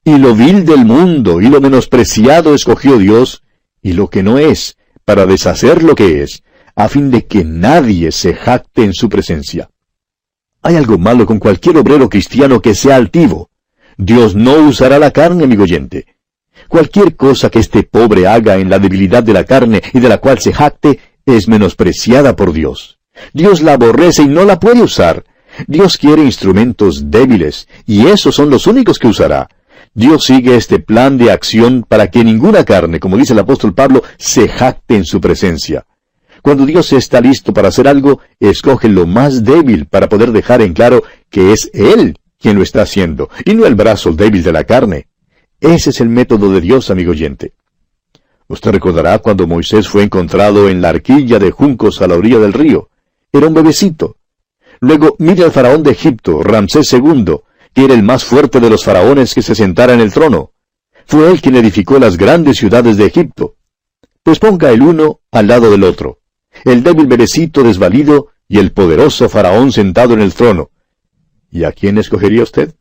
Y 0.04 0.18
lo 0.18 0.36
vil 0.36 0.66
del 0.66 0.86
mundo 0.86 1.42
y 1.42 1.48
lo 1.48 1.62
menospreciado 1.62 2.56
escogió 2.56 2.98
Dios, 2.98 3.44
y 3.82 3.94
lo 3.94 4.10
que 4.10 4.24
no 4.24 4.40
es, 4.40 4.78
para 5.04 5.26
deshacer 5.26 5.84
lo 5.84 5.94
que 5.94 6.24
es, 6.24 6.44
a 6.76 6.90
fin 6.90 7.12
de 7.12 7.26
que 7.26 7.46
nadie 7.46 8.12
se 8.12 8.34
jacte 8.34 8.84
en 8.84 8.94
su 8.94 9.08
presencia. 9.08 9.70
Hay 10.64 10.76
algo 10.76 10.98
malo 10.98 11.28
con 11.28 11.38
cualquier 11.38 11.78
obrero 11.78 12.10
cristiano 12.10 12.60
que 12.60 12.74
sea 12.74 12.96
altivo. 12.96 13.52
Dios 13.98 14.36
no 14.36 14.56
usará 14.68 14.98
la 14.98 15.12
carne, 15.12 15.44
amigo 15.44 15.64
oyente. 15.64 16.08
Cualquier 16.68 17.16
cosa 17.16 17.50
que 17.52 17.60
este 17.60 17.84
pobre 17.84 18.28
haga 18.28 18.58
en 18.58 18.70
la 18.70 18.80
debilidad 18.80 19.22
de 19.22 19.34
la 19.34 19.44
carne 19.44 19.84
y 19.94 20.00
de 20.00 20.10
la 20.10 20.18
cual 20.18 20.40
se 20.40 20.52
jacte, 20.52 21.00
es 21.26 21.48
menospreciada 21.48 22.36
por 22.36 22.54
Dios. 22.54 23.00
Dios 23.34 23.62
la 23.62 23.74
aborrece 23.74 24.24
y 24.24 24.28
no 24.28 24.46
la 24.46 24.60
puede 24.60 24.82
usar. 24.82 25.26
Dios 25.68 25.98
quiere 25.98 26.24
instrumentos 26.24 27.10
débiles, 27.10 27.68
y 27.86 28.08
esos 28.08 28.36
son 28.36 28.50
los 28.50 28.68
únicos 28.68 29.00
que 29.00 29.08
usará. 29.08 29.50
Dios 29.94 30.26
sigue 30.26 30.58
este 30.58 30.80
plan 30.80 31.18
de 31.18 31.32
acción 31.32 31.86
para 31.88 32.12
que 32.12 32.24
ninguna 32.24 32.66
carne, 32.66 33.00
como 33.00 33.18
dice 33.18 33.34
el 33.34 33.40
apóstol 33.40 33.74
Pablo, 33.74 34.04
se 34.18 34.50
jacte 34.50 34.96
en 34.96 35.06
su 35.06 35.22
presencia. 35.22 35.86
Cuando 36.42 36.66
Dios 36.66 36.92
está 36.94 37.22
listo 37.22 37.54
para 37.54 37.70
hacer 37.70 37.88
algo, 37.88 38.20
escoge 38.40 38.90
lo 38.90 39.08
más 39.08 39.44
débil 39.44 39.88
para 39.88 40.10
poder 40.10 40.32
dejar 40.32 40.62
en 40.62 40.74
claro 40.74 41.04
que 41.30 41.54
es 41.54 41.72
Él 41.74 42.20
quien 42.38 42.58
lo 42.58 42.64
está 42.64 42.82
haciendo, 42.82 43.30
y 43.46 43.56
no 43.56 43.66
el 43.66 43.76
brazo 43.76 44.12
débil 44.12 44.44
de 44.44 44.52
la 44.52 44.66
carne. 44.66 45.08
Ese 45.62 45.90
es 45.90 46.02
el 46.02 46.10
método 46.10 46.52
de 46.52 46.62
Dios, 46.62 46.92
amigo 46.92 47.12
oyente. 47.12 47.54
Usted 48.48 48.72
recordará 48.72 49.20
cuando 49.20 49.48
Moisés 49.48 49.88
fue 49.88 50.04
encontrado 50.04 50.70
en 50.70 50.82
la 50.82 50.90
arquilla 50.90 51.40
de 51.40 51.52
juncos 51.52 52.02
a 52.02 52.08
la 52.08 52.16
orilla 52.16 52.40
del 52.40 52.54
río. 52.54 52.90
Era 53.32 53.48
un 53.48 53.54
bebecito. 53.54 54.18
Luego 54.80 55.16
mire 55.20 55.44
al 55.44 55.52
faraón 55.52 55.84
de 55.84 55.92
Egipto, 55.92 56.44
Ramsés 56.44 56.94
II, 56.94 57.38
que 57.74 57.86
era 57.86 57.94
el 57.94 58.04
más 58.04 58.24
fuerte 58.24 58.60
de 58.60 58.70
los 58.70 58.84
faraones 58.84 59.34
que 59.34 59.42
se 59.42 59.56
sentara 59.56 59.94
en 59.94 60.00
el 60.00 60.14
trono. 60.14 60.52
Fue 61.08 61.32
él 61.32 61.42
quien 61.42 61.56
edificó 61.56 62.00
las 62.00 62.18
grandes 62.18 62.58
ciudades 62.58 62.98
de 62.98 63.06
Egipto. 63.06 63.56
Pues 64.24 64.40
ponga 64.40 64.72
el 64.72 64.82
uno 64.82 65.22
al 65.32 65.48
lado 65.48 65.72
del 65.72 65.84
otro. 65.84 66.20
El 66.64 66.84
débil 66.84 67.08
bebecito 67.08 67.64
desvalido 67.64 68.30
y 68.48 68.60
el 68.60 68.72
poderoso 68.72 69.28
faraón 69.28 69.72
sentado 69.72 70.14
en 70.14 70.22
el 70.22 70.34
trono. 70.34 70.70
¿Y 71.52 71.64
a 71.64 71.72
quién 71.72 71.98
escogería 71.98 72.44
usted? 72.44 72.76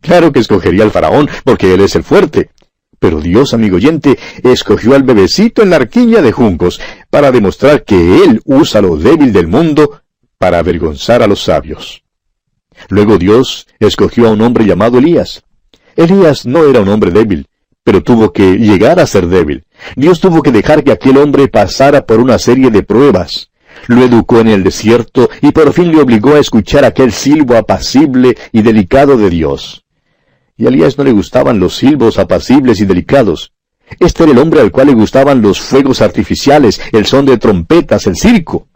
Claro 0.00 0.32
que 0.32 0.40
escogería 0.40 0.84
al 0.84 0.90
faraón, 0.90 1.28
porque 1.44 1.74
él 1.74 1.80
es 1.80 1.96
el 1.96 2.04
fuerte. 2.04 2.50
Pero 2.98 3.20
Dios, 3.20 3.52
amigo 3.52 3.76
oyente, 3.76 4.18
escogió 4.42 4.94
al 4.94 5.02
bebecito 5.02 5.62
en 5.62 5.70
la 5.70 5.76
arquilla 5.76 6.22
de 6.22 6.32
juncos 6.32 6.80
para 7.10 7.30
demostrar 7.30 7.84
que 7.84 8.24
Él 8.24 8.40
usa 8.44 8.80
lo 8.80 8.96
débil 8.96 9.32
del 9.32 9.48
mundo 9.48 10.02
para 10.38 10.58
avergonzar 10.58 11.22
a 11.22 11.26
los 11.26 11.42
sabios. 11.42 12.02
Luego 12.88 13.18
Dios 13.18 13.66
escogió 13.80 14.28
a 14.28 14.32
un 14.32 14.40
hombre 14.40 14.64
llamado 14.64 14.98
Elías. 14.98 15.42
Elías 15.94 16.46
no 16.46 16.64
era 16.64 16.80
un 16.80 16.88
hombre 16.88 17.10
débil, 17.10 17.46
pero 17.84 18.02
tuvo 18.02 18.32
que 18.32 18.56
llegar 18.58 19.00
a 19.00 19.06
ser 19.06 19.28
débil. 19.28 19.64
Dios 19.94 20.20
tuvo 20.20 20.42
que 20.42 20.52
dejar 20.52 20.84
que 20.84 20.92
aquel 20.92 21.16
hombre 21.18 21.48
pasara 21.48 22.04
por 22.04 22.20
una 22.20 22.38
serie 22.38 22.70
de 22.70 22.82
pruebas. 22.82 23.50
Lo 23.88 24.02
educó 24.02 24.40
en 24.40 24.48
el 24.48 24.64
desierto 24.64 25.28
y 25.42 25.52
por 25.52 25.72
fin 25.72 25.92
le 25.92 26.00
obligó 26.00 26.34
a 26.34 26.38
escuchar 26.38 26.84
aquel 26.84 27.12
silbo 27.12 27.56
apacible 27.56 28.36
y 28.52 28.62
delicado 28.62 29.16
de 29.16 29.30
Dios 29.30 29.85
y 30.56 30.64
a 30.64 30.68
Elías 30.68 30.96
no 30.96 31.04
le 31.04 31.12
gustaban 31.12 31.60
los 31.60 31.76
silbos 31.76 32.18
apacibles 32.18 32.80
y 32.80 32.86
delicados. 32.86 33.52
Este 34.00 34.24
era 34.24 34.32
el 34.32 34.38
hombre 34.38 34.60
al 34.60 34.72
cual 34.72 34.88
le 34.88 34.94
gustaban 34.94 35.42
los 35.42 35.60
fuegos 35.60 36.00
artificiales, 36.00 36.80
el 36.92 37.06
son 37.06 37.26
de 37.26 37.38
trompetas, 37.38 38.06
el 38.06 38.16
circo. 38.16 38.68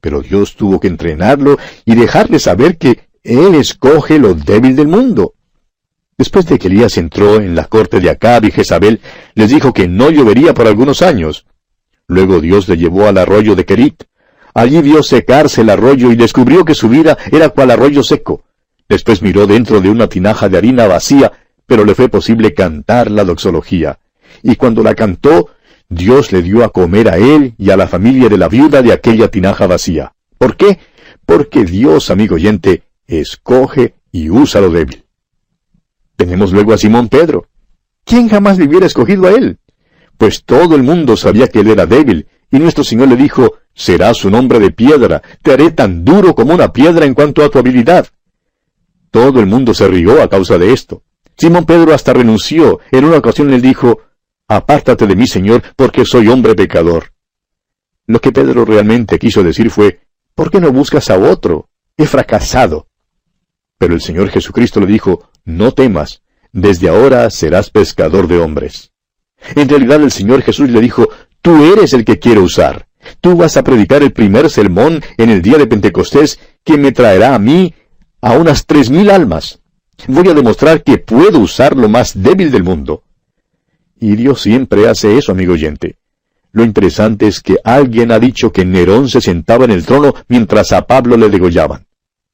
Pero 0.00 0.20
Dios 0.20 0.54
tuvo 0.56 0.78
que 0.78 0.88
entrenarlo 0.88 1.58
y 1.84 1.94
dejarle 1.94 2.38
saber 2.38 2.76
que 2.76 3.08
Él 3.22 3.54
escoge 3.54 4.18
lo 4.18 4.34
débil 4.34 4.76
del 4.76 4.88
mundo. 4.88 5.34
Después 6.16 6.46
de 6.46 6.58
que 6.58 6.68
Elías 6.68 6.96
entró 6.98 7.40
en 7.40 7.54
la 7.54 7.64
corte 7.64 7.98
de 7.98 8.10
Acab 8.10 8.44
y 8.44 8.52
Jezabel, 8.52 9.00
les 9.34 9.50
dijo 9.50 9.72
que 9.72 9.88
no 9.88 10.10
llovería 10.10 10.54
por 10.54 10.66
algunos 10.66 11.02
años. 11.02 11.46
Luego 12.06 12.40
Dios 12.40 12.68
le 12.68 12.76
llevó 12.76 13.08
al 13.08 13.18
arroyo 13.18 13.56
de 13.56 13.64
Kerit. 13.64 14.04
Allí 14.52 14.80
vio 14.82 15.02
secarse 15.02 15.62
el 15.62 15.70
arroyo 15.70 16.12
y 16.12 16.16
descubrió 16.16 16.64
que 16.64 16.74
su 16.74 16.88
vida 16.88 17.18
era 17.32 17.48
cual 17.48 17.72
arroyo 17.72 18.04
seco. 18.04 18.44
Después 18.88 19.22
miró 19.22 19.46
dentro 19.46 19.80
de 19.80 19.88
una 19.88 20.08
tinaja 20.08 20.48
de 20.48 20.58
harina 20.58 20.86
vacía, 20.86 21.32
pero 21.66 21.84
le 21.84 21.94
fue 21.94 22.08
posible 22.08 22.54
cantar 22.54 23.10
la 23.10 23.24
doxología. 23.24 23.98
Y 24.42 24.56
cuando 24.56 24.82
la 24.82 24.94
cantó, 24.94 25.50
Dios 25.88 26.32
le 26.32 26.42
dio 26.42 26.64
a 26.64 26.70
comer 26.70 27.08
a 27.08 27.16
él 27.16 27.54
y 27.56 27.70
a 27.70 27.76
la 27.76 27.88
familia 27.88 28.28
de 28.28 28.38
la 28.38 28.48
viuda 28.48 28.82
de 28.82 28.92
aquella 28.92 29.28
tinaja 29.28 29.66
vacía. 29.66 30.14
¿Por 30.38 30.56
qué? 30.56 30.78
Porque 31.24 31.64
Dios, 31.64 32.10
amigo 32.10 32.34
oyente, 32.34 32.82
escoge 33.06 33.94
y 34.12 34.30
usa 34.30 34.60
lo 34.60 34.70
débil. 34.70 35.04
Tenemos 36.16 36.52
luego 36.52 36.72
a 36.72 36.78
Simón 36.78 37.08
Pedro. 37.08 37.48
¿Quién 38.04 38.28
jamás 38.28 38.58
le 38.58 38.66
hubiera 38.66 38.86
escogido 38.86 39.26
a 39.26 39.32
él? 39.32 39.58
Pues 40.18 40.44
todo 40.44 40.76
el 40.76 40.82
mundo 40.82 41.16
sabía 41.16 41.48
que 41.48 41.60
él 41.60 41.68
era 41.70 41.86
débil, 41.86 42.26
y 42.50 42.58
nuestro 42.58 42.84
Señor 42.84 43.08
le 43.08 43.16
dijo, 43.16 43.54
serás 43.74 44.24
un 44.24 44.34
hombre 44.34 44.60
de 44.60 44.70
piedra, 44.70 45.22
te 45.42 45.52
haré 45.52 45.72
tan 45.72 46.04
duro 46.04 46.34
como 46.34 46.54
una 46.54 46.72
piedra 46.72 47.04
en 47.04 47.14
cuanto 47.14 47.42
a 47.42 47.48
tu 47.48 47.58
habilidad. 47.58 48.06
Todo 49.14 49.38
el 49.38 49.46
mundo 49.46 49.74
se 49.74 49.86
rió 49.86 50.20
a 50.20 50.28
causa 50.28 50.58
de 50.58 50.72
esto. 50.72 51.04
Simón 51.38 51.66
Pedro 51.66 51.94
hasta 51.94 52.12
renunció. 52.12 52.80
En 52.90 53.04
una 53.04 53.18
ocasión 53.18 53.54
él 53.54 53.62
dijo, 53.62 54.00
Apártate 54.48 55.06
de 55.06 55.14
mí, 55.14 55.28
Señor, 55.28 55.62
porque 55.76 56.04
soy 56.04 56.26
hombre 56.26 56.56
pecador. 56.56 57.12
Lo 58.08 58.20
que 58.20 58.32
Pedro 58.32 58.64
realmente 58.64 59.20
quiso 59.20 59.44
decir 59.44 59.70
fue, 59.70 60.00
¿por 60.34 60.50
qué 60.50 60.58
no 60.58 60.72
buscas 60.72 61.10
a 61.10 61.16
otro? 61.16 61.68
He 61.96 62.06
fracasado. 62.06 62.88
Pero 63.78 63.94
el 63.94 64.00
Señor 64.00 64.30
Jesucristo 64.30 64.80
le 64.80 64.86
dijo, 64.86 65.30
no 65.44 65.70
temas, 65.70 66.22
desde 66.50 66.88
ahora 66.88 67.30
serás 67.30 67.70
pescador 67.70 68.26
de 68.26 68.38
hombres. 68.38 68.90
En 69.54 69.68
realidad 69.68 70.02
el 70.02 70.10
Señor 70.10 70.42
Jesús 70.42 70.70
le 70.70 70.80
dijo, 70.80 71.08
tú 71.40 71.72
eres 71.72 71.92
el 71.92 72.04
que 72.04 72.18
quiero 72.18 72.42
usar. 72.42 72.88
Tú 73.20 73.36
vas 73.36 73.56
a 73.56 73.62
predicar 73.62 74.02
el 74.02 74.12
primer 74.12 74.50
sermón 74.50 75.04
en 75.18 75.30
el 75.30 75.40
día 75.40 75.56
de 75.58 75.68
Pentecostés 75.68 76.40
que 76.64 76.76
me 76.78 76.90
traerá 76.90 77.36
a 77.36 77.38
mí 77.38 77.74
a 78.24 78.38
unas 78.38 78.64
tres 78.64 78.88
mil 78.88 79.10
almas. 79.10 79.60
Voy 80.08 80.26
a 80.28 80.32
demostrar 80.32 80.82
que 80.82 80.96
puedo 80.96 81.40
usar 81.40 81.76
lo 81.76 81.90
más 81.90 82.22
débil 82.22 82.50
del 82.50 82.64
mundo. 82.64 83.02
Y 84.00 84.16
Dios 84.16 84.40
siempre 84.40 84.88
hace 84.88 85.18
eso, 85.18 85.32
amigo 85.32 85.52
oyente. 85.52 85.98
Lo 86.50 86.64
interesante 86.64 87.26
es 87.26 87.40
que 87.42 87.58
alguien 87.62 88.12
ha 88.12 88.18
dicho 88.18 88.50
que 88.50 88.64
Nerón 88.64 89.10
se 89.10 89.20
sentaba 89.20 89.66
en 89.66 89.72
el 89.72 89.84
trono 89.84 90.14
mientras 90.26 90.72
a 90.72 90.86
Pablo 90.86 91.18
le 91.18 91.28
degollaban. 91.28 91.86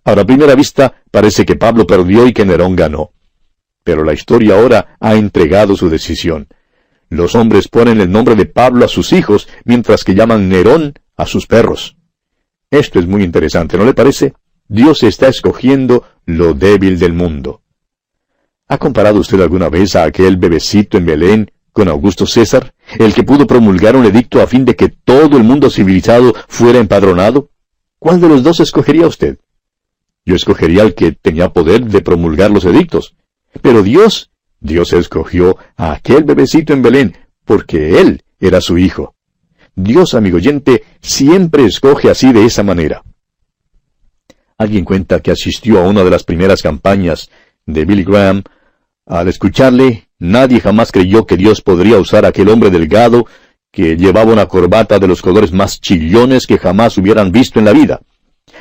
Ahora, 0.05 0.22
a 0.22 0.26
primera 0.26 0.55
vista, 0.55 0.94
parece 1.11 1.44
que 1.44 1.57
Pablo 1.57 1.88
perdió 1.88 2.24
y 2.24 2.33
que 2.33 2.44
Nerón 2.44 2.76
ganó. 2.76 3.11
Pero 3.83 4.05
la 4.05 4.12
historia 4.12 4.61
ahora 4.61 4.96
ha 5.00 5.16
entregado 5.16 5.74
su 5.74 5.90
decisión. 5.90 6.46
Los 7.09 7.35
hombres 7.35 7.66
ponen 7.66 8.00
el 8.00 8.12
nombre 8.12 8.37
de 8.37 8.46
Pablo 8.46 8.85
a 8.85 8.88
sus 8.88 9.12
hijos, 9.12 9.48
mientras 9.64 10.05
que 10.05 10.14
llaman 10.14 10.48
Nerón 10.48 10.94
a 11.16 11.26
sus 11.26 11.48
perros. 11.48 11.96
Esto 12.70 13.00
es 13.00 13.09
muy 13.09 13.24
interesante, 13.24 13.76
¿no 13.76 13.85
le 13.85 13.94
parece? 13.94 14.35
Dios 14.72 15.02
está 15.02 15.26
escogiendo 15.26 16.04
lo 16.26 16.54
débil 16.54 17.00
del 17.00 17.12
mundo. 17.12 17.61
¿Ha 18.68 18.78
comparado 18.78 19.18
usted 19.18 19.40
alguna 19.40 19.68
vez 19.68 19.96
a 19.96 20.04
aquel 20.04 20.37
bebecito 20.37 20.96
en 20.96 21.06
Belén 21.06 21.50
con 21.72 21.88
Augusto 21.88 22.24
César, 22.24 22.72
el 23.00 23.12
que 23.12 23.24
pudo 23.24 23.48
promulgar 23.48 23.96
un 23.96 24.04
edicto 24.04 24.40
a 24.40 24.46
fin 24.46 24.64
de 24.64 24.76
que 24.76 24.88
todo 24.88 25.37
el 25.37 25.42
mundo 25.42 25.70
civilizado 25.70 26.33
fuera 26.46 26.78
empadronado? 26.78 27.50
¿Cuál 27.98 28.20
de 28.20 28.28
los 28.28 28.44
dos 28.44 28.61
escogería 28.61 29.09
usted? 29.09 29.38
Yo 30.24 30.37
escogería 30.37 30.83
al 30.83 30.94
que 30.94 31.11
tenía 31.11 31.52
poder 31.52 31.87
de 31.87 32.00
promulgar 32.00 32.52
los 32.52 32.64
edictos. 32.64 33.16
Pero 33.62 33.83
Dios, 33.83 34.30
Dios 34.61 34.92
escogió 34.92 35.56
a 35.76 35.94
aquel 35.94 36.22
bebecito 36.22 36.72
en 36.72 36.83
Belén, 36.83 37.16
porque 37.44 38.00
él 38.00 38.22
era 38.38 38.61
su 38.61 38.78
hijo. 38.78 39.16
Dios, 39.74 40.14
amigo 40.14 40.37
oyente, 40.37 40.85
siempre 41.00 41.64
escoge 41.64 42.09
así 42.09 42.33
de 42.33 42.44
esa 42.44 42.62
manera. 42.62 43.02
Alguien 44.61 44.85
cuenta 44.85 45.20
que 45.20 45.31
asistió 45.31 45.79
a 45.79 45.88
una 45.88 46.05
de 46.05 46.11
las 46.11 46.23
primeras 46.23 46.61
campañas 46.61 47.31
de 47.64 47.87
Billy 47.87 48.05
Graham. 48.05 48.42
Al 49.07 49.27
escucharle, 49.29 50.09
nadie 50.18 50.61
jamás 50.61 50.92
creyó 50.92 51.25
que 51.25 51.38
Dios 51.38 51.62
podría 51.62 51.96
usar 51.96 52.27
a 52.27 52.29
aquel 52.29 52.51
hombre 52.51 52.68
delgado 52.68 53.25
que 53.73 53.96
llevaba 53.96 54.35
una 54.35 54.44
corbata 54.44 54.99
de 54.99 55.09
los 55.09 55.23
colores 55.23 55.51
más 55.51 55.81
chillones 55.81 56.46
que 56.46 56.59
jamás 56.59 56.99
hubieran 56.99 57.33
visto 57.33 57.59
en 57.59 57.64
la 57.64 57.73
vida. 57.73 58.03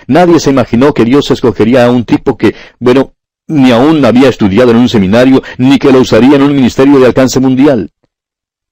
Nadie 0.07 0.39
se 0.39 0.51
imaginó 0.51 0.93
que 0.93 1.03
Dios 1.03 1.31
escogería 1.31 1.85
a 1.85 1.91
un 1.91 2.05
tipo 2.05 2.37
que, 2.37 2.55
bueno, 2.79 3.11
ni 3.47 3.71
aún 3.71 4.05
había 4.05 4.29
estudiado 4.29 4.71
en 4.71 4.77
un 4.77 4.87
seminario, 4.87 5.43
ni 5.57 5.79
que 5.79 5.91
lo 5.91 5.99
usaría 5.99 6.37
en 6.37 6.43
un 6.43 6.55
ministerio 6.55 6.97
de 6.99 7.07
alcance 7.07 7.41
mundial. 7.41 7.91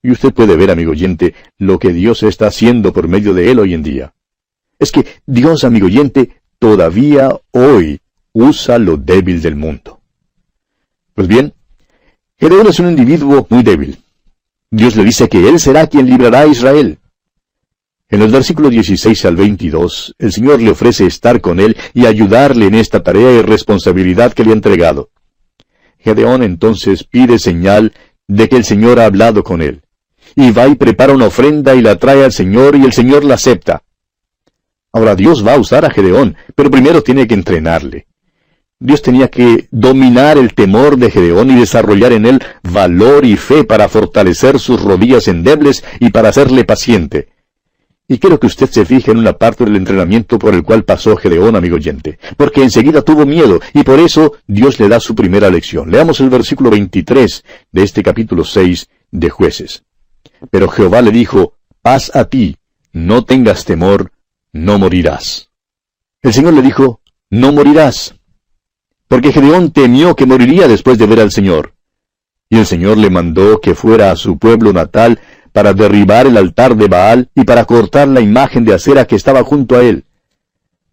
Y 0.01 0.11
usted 0.11 0.33
puede 0.33 0.55
ver, 0.55 0.71
amigo 0.71 0.91
oyente, 0.91 1.35
lo 1.57 1.77
que 1.77 1.91
Dios 1.91 2.23
está 2.23 2.47
haciendo 2.47 2.93
por 2.93 3.09
medio 3.09 3.33
de 3.33 3.51
él 3.51 3.59
hoy 3.59 3.73
en 3.73 3.83
día. 3.83 4.13
Es 4.79 4.93
que 4.93 5.05
Dios, 5.25 5.65
amigo 5.65 5.87
oyente, 5.87 6.36
todavía 6.59 7.29
hoy 7.51 8.01
usa 8.33 8.77
lo 8.77 8.97
débil 8.97 9.41
del 9.41 9.55
mundo. 9.55 9.99
Pues 11.13 11.27
bien, 11.27 11.53
Gedeón 12.37 12.67
es 12.67 12.79
un 12.79 12.89
individuo 12.89 13.47
muy 13.49 13.63
débil. 13.63 13.97
Dios 14.69 14.95
le 14.95 15.03
dice 15.03 15.27
que 15.27 15.47
él 15.49 15.59
será 15.59 15.87
quien 15.87 16.07
librará 16.07 16.41
a 16.41 16.47
Israel. 16.47 16.99
En 18.09 18.19
los 18.19 18.31
versículos 18.31 18.71
16 18.71 19.25
al 19.25 19.35
22, 19.35 20.15
el 20.19 20.31
Señor 20.31 20.61
le 20.61 20.69
ofrece 20.69 21.05
estar 21.05 21.41
con 21.41 21.59
él 21.59 21.75
y 21.93 22.05
ayudarle 22.05 22.67
en 22.67 22.75
esta 22.75 23.01
tarea 23.01 23.33
y 23.33 23.41
responsabilidad 23.41 24.33
que 24.33 24.43
le 24.43 24.51
ha 24.51 24.53
entregado. 24.53 25.09
Gedeón 25.99 26.43
entonces 26.43 27.03
pide 27.03 27.39
señal 27.39 27.93
de 28.27 28.47
que 28.47 28.55
el 28.55 28.63
Señor 28.63 28.99
ha 28.99 29.05
hablado 29.05 29.43
con 29.43 29.61
él. 29.61 29.81
Y 30.35 30.51
va 30.51 30.67
y 30.67 30.75
prepara 30.75 31.13
una 31.13 31.25
ofrenda 31.25 31.75
y 31.75 31.81
la 31.81 31.97
trae 31.97 32.23
al 32.23 32.31
Señor 32.31 32.75
y 32.75 32.83
el 32.83 32.93
Señor 32.93 33.23
la 33.23 33.35
acepta. 33.35 33.83
Ahora 34.97 35.13
Dios 35.13 35.45
va 35.45 35.53
a 35.53 35.59
usar 35.59 35.85
a 35.85 35.91
Gedeón, 35.91 36.35
pero 36.55 36.71
primero 36.71 37.03
tiene 37.03 37.27
que 37.27 37.35
entrenarle. 37.35 38.07
Dios 38.79 39.03
tenía 39.03 39.27
que 39.27 39.67
dominar 39.69 40.39
el 40.39 40.55
temor 40.55 40.97
de 40.97 41.11
Gedeón 41.11 41.51
y 41.51 41.55
desarrollar 41.55 42.13
en 42.13 42.25
él 42.25 42.41
valor 42.63 43.23
y 43.23 43.37
fe 43.37 43.63
para 43.63 43.89
fortalecer 43.89 44.57
sus 44.59 44.81
rodillas 44.81 45.27
endebles 45.27 45.83
y 45.99 46.09
para 46.09 46.29
hacerle 46.29 46.63
paciente. 46.63 47.27
Y 48.07 48.17
quiero 48.17 48.39
que 48.39 48.47
usted 48.47 48.71
se 48.71 48.85
fije 48.85 49.11
en 49.11 49.19
una 49.19 49.33
parte 49.33 49.65
del 49.65 49.75
entrenamiento 49.75 50.39
por 50.39 50.55
el 50.55 50.63
cual 50.63 50.83
pasó 50.83 51.15
Gedeón, 51.15 51.55
amigo 51.55 51.75
oyente, 51.75 52.17
porque 52.35 52.63
enseguida 52.63 53.03
tuvo 53.03 53.27
miedo, 53.27 53.59
y 53.75 53.83
por 53.83 53.99
eso 53.99 54.33
Dios 54.47 54.79
le 54.79 54.87
da 54.87 54.99
su 54.99 55.13
primera 55.13 55.51
lección. 55.51 55.91
Leamos 55.91 56.21
el 56.21 56.31
versículo 56.31 56.71
23 56.71 57.43
de 57.71 57.83
este 57.83 58.01
capítulo 58.01 58.43
6 58.43 58.89
de 59.11 59.29
jueces. 59.29 59.83
Pero 60.49 60.69
Jehová 60.69 61.03
le 61.03 61.11
dijo, 61.11 61.53
paz 61.83 62.15
a 62.15 62.25
ti, 62.25 62.57
no 62.93 63.25
tengas 63.25 63.63
temor, 63.63 64.11
no 64.57 64.79
morirás. 64.79 65.49
El 66.21 66.33
Señor 66.33 66.53
le 66.53 66.61
dijo, 66.61 67.01
no 67.29 67.51
morirás, 67.51 68.15
porque 69.07 69.31
Gedeón 69.31 69.71
temió 69.71 70.15
que 70.15 70.25
moriría 70.25 70.67
después 70.67 70.97
de 70.97 71.05
ver 71.05 71.21
al 71.21 71.31
Señor. 71.31 71.73
Y 72.49 72.57
el 72.57 72.65
Señor 72.65 72.97
le 72.97 73.09
mandó 73.09 73.59
que 73.61 73.75
fuera 73.75 74.11
a 74.11 74.15
su 74.15 74.37
pueblo 74.37 74.73
natal 74.73 75.19
para 75.51 75.73
derribar 75.73 76.27
el 76.27 76.37
altar 76.37 76.75
de 76.75 76.87
Baal 76.87 77.29
y 77.35 77.43
para 77.43 77.65
cortar 77.65 78.07
la 78.07 78.21
imagen 78.21 78.63
de 78.63 78.73
acera 78.73 79.05
que 79.05 79.15
estaba 79.15 79.43
junto 79.43 79.75
a 79.75 79.83
él. 79.83 80.05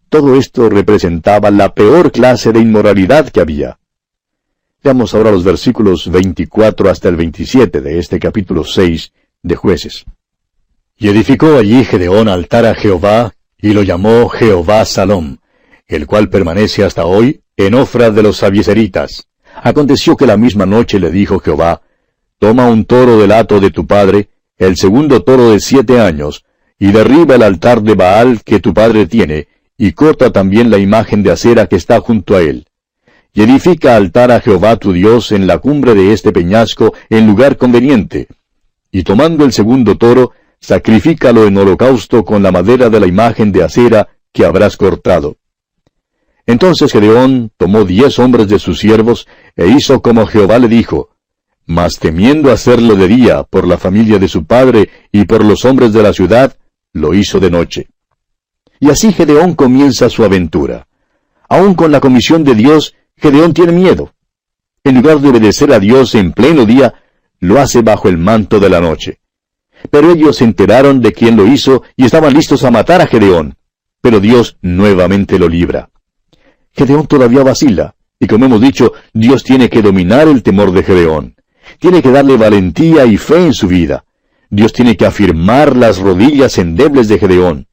Todo 0.09 0.35
esto 0.35 0.69
representaba 0.69 1.51
la 1.51 1.73
peor 1.73 2.11
clase 2.11 2.51
de 2.51 2.59
inmoralidad 2.59 3.29
que 3.29 3.41
había. 3.41 3.79
Veamos 4.83 5.13
ahora 5.13 5.31
los 5.31 5.43
versículos 5.43 6.09
24 6.09 6.89
hasta 6.89 7.09
el 7.09 7.15
27 7.15 7.81
de 7.81 7.99
este 7.99 8.19
capítulo 8.19 8.63
6 8.63 9.11
de 9.43 9.55
jueces. 9.55 10.05
Y 10.97 11.09
edificó 11.09 11.57
allí 11.57 11.83
Gedeón 11.83 12.29
altar 12.29 12.65
a 12.65 12.75
Jehová, 12.75 13.33
y 13.59 13.73
lo 13.73 13.83
llamó 13.83 14.29
Jehová 14.29 14.85
Salom, 14.85 15.37
el 15.87 16.07
cual 16.07 16.29
permanece 16.29 16.83
hasta 16.83 17.05
hoy 17.05 17.41
en 17.57 17.73
ofra 17.73 18.11
de 18.11 18.23
los 18.23 18.43
abieseritas. 18.43 19.27
Aconteció 19.63 20.17
que 20.17 20.27
la 20.27 20.37
misma 20.37 20.65
noche 20.65 20.99
le 20.99 21.11
dijo 21.11 21.39
Jehová, 21.39 21.81
Toma 22.37 22.67
un 22.67 22.85
toro 22.85 23.17
del 23.17 23.31
hato 23.31 23.59
de 23.59 23.71
tu 23.71 23.87
padre, 23.87 24.29
el 24.57 24.75
segundo 24.75 25.23
toro 25.23 25.51
de 25.51 25.59
siete 25.59 25.99
años, 25.99 26.43
y 26.77 26.91
derriba 26.91 27.35
el 27.35 27.43
altar 27.43 27.81
de 27.81 27.95
Baal 27.95 28.43
que 28.43 28.59
tu 28.59 28.73
padre 28.73 29.07
tiene, 29.07 29.47
y 29.77 29.93
corta 29.93 30.31
también 30.31 30.69
la 30.69 30.77
imagen 30.77 31.23
de 31.23 31.31
acera 31.31 31.67
que 31.67 31.77
está 31.77 31.99
junto 32.01 32.35
a 32.35 32.41
él. 32.41 32.67
Y 33.33 33.41
edifica 33.41 33.95
altar 33.95 34.31
a 34.31 34.39
Jehová 34.41 34.77
tu 34.77 34.93
Dios 34.93 35.31
en 35.31 35.47
la 35.47 35.57
cumbre 35.59 35.93
de 35.93 36.13
este 36.13 36.31
peñasco, 36.31 36.93
en 37.09 37.27
lugar 37.27 37.57
conveniente. 37.57 38.27
Y 38.91 39.03
tomando 39.03 39.43
el 39.43 39.51
segundo 39.51 39.97
toro, 39.97 40.31
sacrifícalo 40.65 41.45
en 41.45 41.57
holocausto 41.57 42.25
con 42.25 42.41
la 42.41 42.51
madera 42.51 42.89
de 42.89 42.99
la 42.99 43.05
imagen 43.05 43.51
de 43.51 43.63
acera 43.63 44.09
que 44.33 44.45
habrás 44.45 44.77
cortado. 44.77 45.37
Entonces 46.47 46.91
Gedeón 46.91 47.51
tomó 47.55 47.85
diez 47.85 48.17
hombres 48.17 48.47
de 48.47 48.57
sus 48.57 48.79
siervos, 48.79 49.27
e 49.55 49.67
hizo 49.67 50.01
como 50.01 50.25
Jehová 50.25 50.57
le 50.57 50.67
dijo, 50.67 51.09
mas 51.67 51.99
temiendo 51.99 52.51
hacerlo 52.51 52.95
de 52.95 53.07
día 53.07 53.43
por 53.43 53.67
la 53.67 53.77
familia 53.77 54.17
de 54.17 54.27
su 54.27 54.45
padre 54.45 54.89
y 55.11 55.25
por 55.25 55.43
los 55.45 55.65
hombres 55.65 55.93
de 55.93 56.01
la 56.01 56.13
ciudad, 56.13 56.57
lo 56.93 57.13
hizo 57.13 57.39
de 57.39 57.51
noche. 57.51 57.87
Y 58.79 58.89
así 58.89 59.13
Gedeón 59.13 59.53
comienza 59.53 60.09
su 60.09 60.23
aventura. 60.23 60.87
Aun 61.47 61.75
con 61.75 61.91
la 61.91 61.99
comisión 61.99 62.43
de 62.43 62.55
Dios, 62.55 62.95
Gedeón 63.17 63.53
tiene 63.53 63.71
miedo. 63.71 64.13
En 64.83 64.95
lugar 64.95 65.19
de 65.19 65.29
obedecer 65.29 65.71
a 65.73 65.79
Dios 65.79 66.15
en 66.15 66.31
pleno 66.33 66.65
día, 66.65 66.95
lo 67.39 67.59
hace 67.59 67.81
bajo 67.81 68.09
el 68.09 68.17
manto 68.17 68.59
de 68.59 68.69
la 68.69 68.81
noche. 68.81 69.19
Pero 69.89 70.11
ellos 70.11 70.37
se 70.37 70.43
enteraron 70.43 71.01
de 71.01 71.13
quién 71.13 71.35
lo 71.35 71.47
hizo 71.47 71.83
y 71.95 72.05
estaban 72.05 72.33
listos 72.33 72.63
a 72.63 72.71
matar 72.71 73.01
a 73.01 73.07
Gedeón. 73.07 73.55
Pero 74.01 74.19
Dios 74.19 74.57
nuevamente 74.61 75.39
lo 75.39 75.47
libra. 75.47 75.89
Gedeón 76.73 77.07
todavía 77.07 77.43
vacila, 77.43 77.95
y 78.19 78.27
como 78.27 78.45
hemos 78.45 78.61
dicho, 78.61 78.93
Dios 79.13 79.43
tiene 79.43 79.69
que 79.69 79.81
dominar 79.81 80.27
el 80.27 80.43
temor 80.43 80.71
de 80.71 80.83
Gedeón. 80.83 81.35
Tiene 81.79 82.01
que 82.01 82.11
darle 82.11 82.37
valentía 82.37 83.05
y 83.05 83.17
fe 83.17 83.45
en 83.45 83.53
su 83.53 83.67
vida. 83.67 84.05
Dios 84.49 84.73
tiene 84.73 84.95
que 84.95 85.05
afirmar 85.05 85.75
las 85.75 85.99
rodillas 85.99 86.57
endebles 86.57 87.07
de 87.07 87.19
Gedeón. 87.19 87.67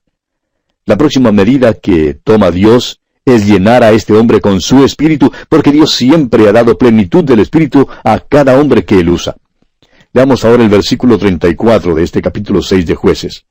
La 0.85 0.97
próxima 0.97 1.31
medida 1.31 1.75
que 1.75 2.15
toma 2.15 2.51
Dios 2.51 3.01
es 3.25 3.47
llenar 3.47 3.85
a 3.85 3.93
este 3.93 4.15
hombre 4.15 4.41
con 4.41 4.61
su 4.61 4.85
espíritu, 4.85 5.33
porque 5.49 5.71
Dios 5.71 5.93
siempre 5.93 6.49
ha 6.49 6.53
dado 6.53 6.77
plenitud 6.77 7.23
del 7.23 7.41
espíritu 7.41 7.87
a 8.03 8.19
cada 8.19 8.59
hombre 8.59 8.85
que 8.85 8.99
él 8.99 9.11
usa. 9.11 9.37
Veamos 10.15 10.45
ahora 10.45 10.63
el 10.63 10.69
versículo 10.69 11.17
34 11.17 11.95
de 11.95 12.03
este 12.03 12.21
capítulo 12.21 12.61
6 12.61 12.87
de 12.87 12.95
jueces. 12.95 13.47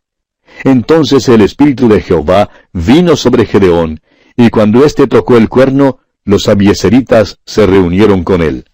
Entonces 0.64 1.28
el 1.28 1.42
espíritu 1.42 1.88
de 1.88 2.02
Jehová 2.02 2.50
vino 2.72 3.16
sobre 3.16 3.48
Gedeón, 3.48 4.00
y 4.36 4.50
cuando 4.50 4.86
éste 4.86 5.08
tocó 5.08 5.38
el 5.38 5.50
cuerno, 5.50 6.00
los 6.24 6.48
abieseritas 6.48 7.40
se 7.46 7.66
reunieron 7.66 8.24
con 8.24 8.44
él. 8.44 8.66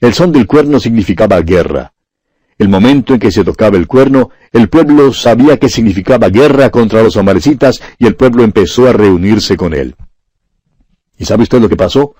El 0.00 0.12
son 0.12 0.32
del 0.32 0.46
cuerno 0.46 0.80
significaba 0.80 1.40
guerra. 1.40 1.94
El 2.58 2.68
momento 2.68 3.14
en 3.14 3.20
que 3.20 3.32
se 3.32 3.42
tocaba 3.42 3.78
el 3.78 3.86
cuerno, 3.86 4.30
el 4.52 4.68
pueblo 4.68 5.14
sabía 5.14 5.56
que 5.56 5.70
significaba 5.70 6.28
guerra 6.28 6.68
contra 6.70 7.02
los 7.02 7.16
amalecitas 7.16 7.80
y 7.98 8.06
el 8.06 8.16
pueblo 8.16 8.44
empezó 8.44 8.86
a 8.86 8.92
reunirse 8.92 9.56
con 9.56 9.72
él. 9.72 9.96
¿Y 11.16 11.24
sabe 11.24 11.44
usted 11.44 11.60
lo 11.60 11.70
que 11.70 11.76
pasó? 11.76 12.14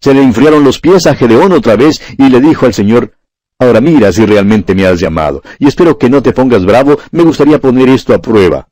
Se 0.00 0.12
le 0.12 0.22
enfriaron 0.22 0.64
los 0.64 0.80
pies 0.80 1.06
a 1.06 1.14
Gedeón 1.14 1.52
otra 1.52 1.76
vez 1.76 2.02
y 2.18 2.28
le 2.28 2.40
dijo 2.40 2.66
al 2.66 2.74
Señor, 2.74 3.14
Ahora 3.62 3.80
mira 3.80 4.12
si 4.12 4.26
realmente 4.26 4.74
me 4.74 4.86
has 4.86 4.98
llamado, 4.98 5.40
y 5.60 5.68
espero 5.68 5.96
que 5.96 6.10
no 6.10 6.20
te 6.20 6.32
pongas 6.32 6.64
bravo, 6.64 6.98
me 7.12 7.22
gustaría 7.22 7.60
poner 7.60 7.88
esto 7.90 8.12
a 8.12 8.20
prueba. 8.20 8.66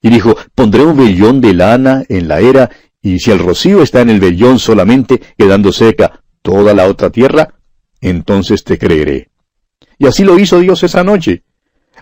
Y 0.00 0.08
dijo, 0.08 0.34
pondré 0.54 0.82
un 0.82 0.96
vellón 0.96 1.42
de 1.42 1.52
lana 1.52 2.04
en 2.08 2.26
la 2.26 2.40
era, 2.40 2.70
y 3.02 3.18
si 3.18 3.32
el 3.32 3.38
rocío 3.38 3.82
está 3.82 4.00
en 4.00 4.08
el 4.08 4.20
vellón 4.20 4.58
solamente, 4.58 5.20
quedando 5.36 5.72
seca 5.72 6.22
toda 6.40 6.72
la 6.72 6.86
otra 6.86 7.10
tierra, 7.10 7.54
entonces 8.00 8.64
te 8.64 8.78
creeré. 8.78 9.28
Y 9.98 10.06
así 10.06 10.24
lo 10.24 10.38
hizo 10.38 10.58
Dios 10.58 10.82
esa 10.82 11.04
noche. 11.04 11.42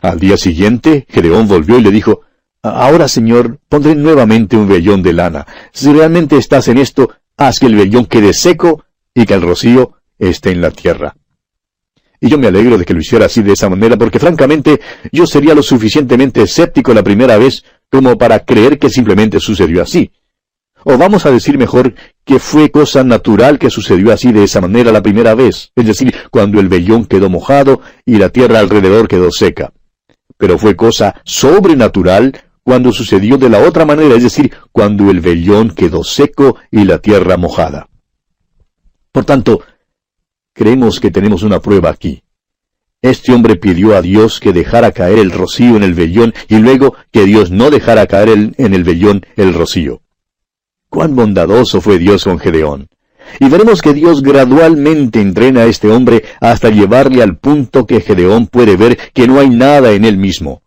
Al 0.01 0.21
día 0.21 0.37
siguiente, 0.37 1.07
Gedeón 1.09 1.49
volvió 1.49 1.77
y 1.77 1.83
le 1.83 1.91
dijo, 1.91 2.21
Ahora, 2.63 3.09
Señor, 3.09 3.59
pondré 3.69 3.97
nuevamente 3.97 4.57
un 4.57 4.69
vellón 4.69 5.03
de 5.03 5.13
lana. 5.13 5.45
Si 5.73 5.93
realmente 5.93 6.37
estás 6.37 6.69
en 6.69 6.79
esto, 6.79 7.11
haz 7.37 7.59
que 7.59 7.67
el 7.67 7.75
vellón 7.75 8.07
quede 8.07 8.33
seco 8.33 8.85
y 9.13 9.27
que 9.27 9.35
el 9.35 9.43
rocío 9.43 9.95
esté 10.21 10.53
en 10.53 10.61
la 10.61 10.71
tierra. 10.71 11.17
Y 12.23 12.29
yo 12.29 12.39
me 12.39 12.47
alegro 12.47 12.79
de 12.79 12.85
que 12.85 12.95
lo 12.95 13.01
hiciera 13.01 13.27
así 13.27 13.43
de 13.43 13.53
esa 13.53 13.69
manera, 13.69 13.99
porque 13.99 14.21
francamente 14.21 14.81
yo 15.11 15.27
sería 15.27 15.57
lo 15.57 15.63
suficientemente 15.63 16.41
escéptico 16.41 16.95
la 16.95 17.03
primera 17.03 17.37
vez 17.37 17.65
como 17.91 18.17
para 18.17 18.39
creer 18.45 18.79
que 18.79 18.91
simplemente 18.91 19.41
sucedió 19.41 19.83
así. 19.83 20.13
O 20.85 20.97
vamos 20.97 21.27
a 21.27 21.33
decir 21.33 21.59
mejor 21.59 21.95
que 22.25 22.39
fue 22.39 22.71
cosa 22.71 23.03
natural 23.03 23.59
que 23.59 23.71
sucedió 23.71 24.13
así 24.13 24.31
de 24.31 24.45
esa 24.45 24.61
manera 24.61 24.93
la 24.93 25.03
primera 25.03 25.35
vez, 25.35 25.73
es 25.75 25.85
decir, 25.85 26.15
cuando 26.31 26.61
el 26.61 26.69
vellón 26.69 27.07
quedó 27.07 27.29
mojado 27.29 27.81
y 28.07 28.19
la 28.19 28.29
tierra 28.29 28.61
alrededor 28.61 29.09
quedó 29.09 29.33
seca. 29.33 29.73
Pero 30.39 30.59
fue 30.59 30.77
cosa 30.77 31.21
sobrenatural 31.25 32.41
cuando 32.63 32.93
sucedió 32.93 33.37
de 33.37 33.49
la 33.49 33.59
otra 33.59 33.85
manera, 33.85 34.15
es 34.15 34.23
decir, 34.23 34.53
cuando 34.71 35.11
el 35.11 35.21
vellón 35.21 35.71
quedó 35.71 36.05
seco 36.05 36.57
y 36.71 36.85
la 36.85 36.99
tierra 36.99 37.37
mojada. 37.37 37.89
Por 39.11 39.25
tanto, 39.25 39.61
creemos 40.53 41.01
que 41.01 41.11
tenemos 41.11 41.43
una 41.43 41.61
prueba 41.61 41.91
aquí. 41.91 42.23
Este 43.01 43.33
hombre 43.33 43.57
pidió 43.57 43.97
a 43.97 44.03
Dios 44.03 44.39
que 44.39 44.53
dejara 44.53 44.93
caer 44.93 45.19
el 45.19 45.33
rocío 45.33 45.77
en 45.77 45.83
el 45.83 45.95
vellón 45.95 46.35
y 46.49 46.59
luego 46.59 46.95
que 47.11 47.25
Dios 47.25 47.51
no 47.51 47.71
dejara 47.71 48.07
caer 48.07 48.53
en 48.57 48.75
el 48.75 48.85
vellón 48.85 49.27
el 49.37 49.55
rocío. 49.55 50.03
Cuán 50.89 51.17
bondadoso 51.17 51.81
fue 51.81 51.99
Dios 51.99 52.25
con 52.25 52.39
Gedeón. 52.39 52.89
Y 53.41 53.49
veremos 53.49 53.83
que 53.83 53.95
Dios 53.95 54.23
gradualmente 54.23 55.21
entrena 55.21 55.63
a 55.63 55.67
este 55.67 55.89
hombre 55.89 56.25
hasta 56.41 56.71
llevarle 56.71 57.23
al 57.23 57.39
punto 57.39 57.87
que 57.87 58.01
Gedeón 58.01 58.47
puede 58.47 58.77
ver 58.77 58.99
que 59.13 59.27
no 59.27 59.41
hay 59.41 59.49
nada 59.49 59.93
en 59.93 60.05
él 60.05 60.17
mismo. 60.17 60.63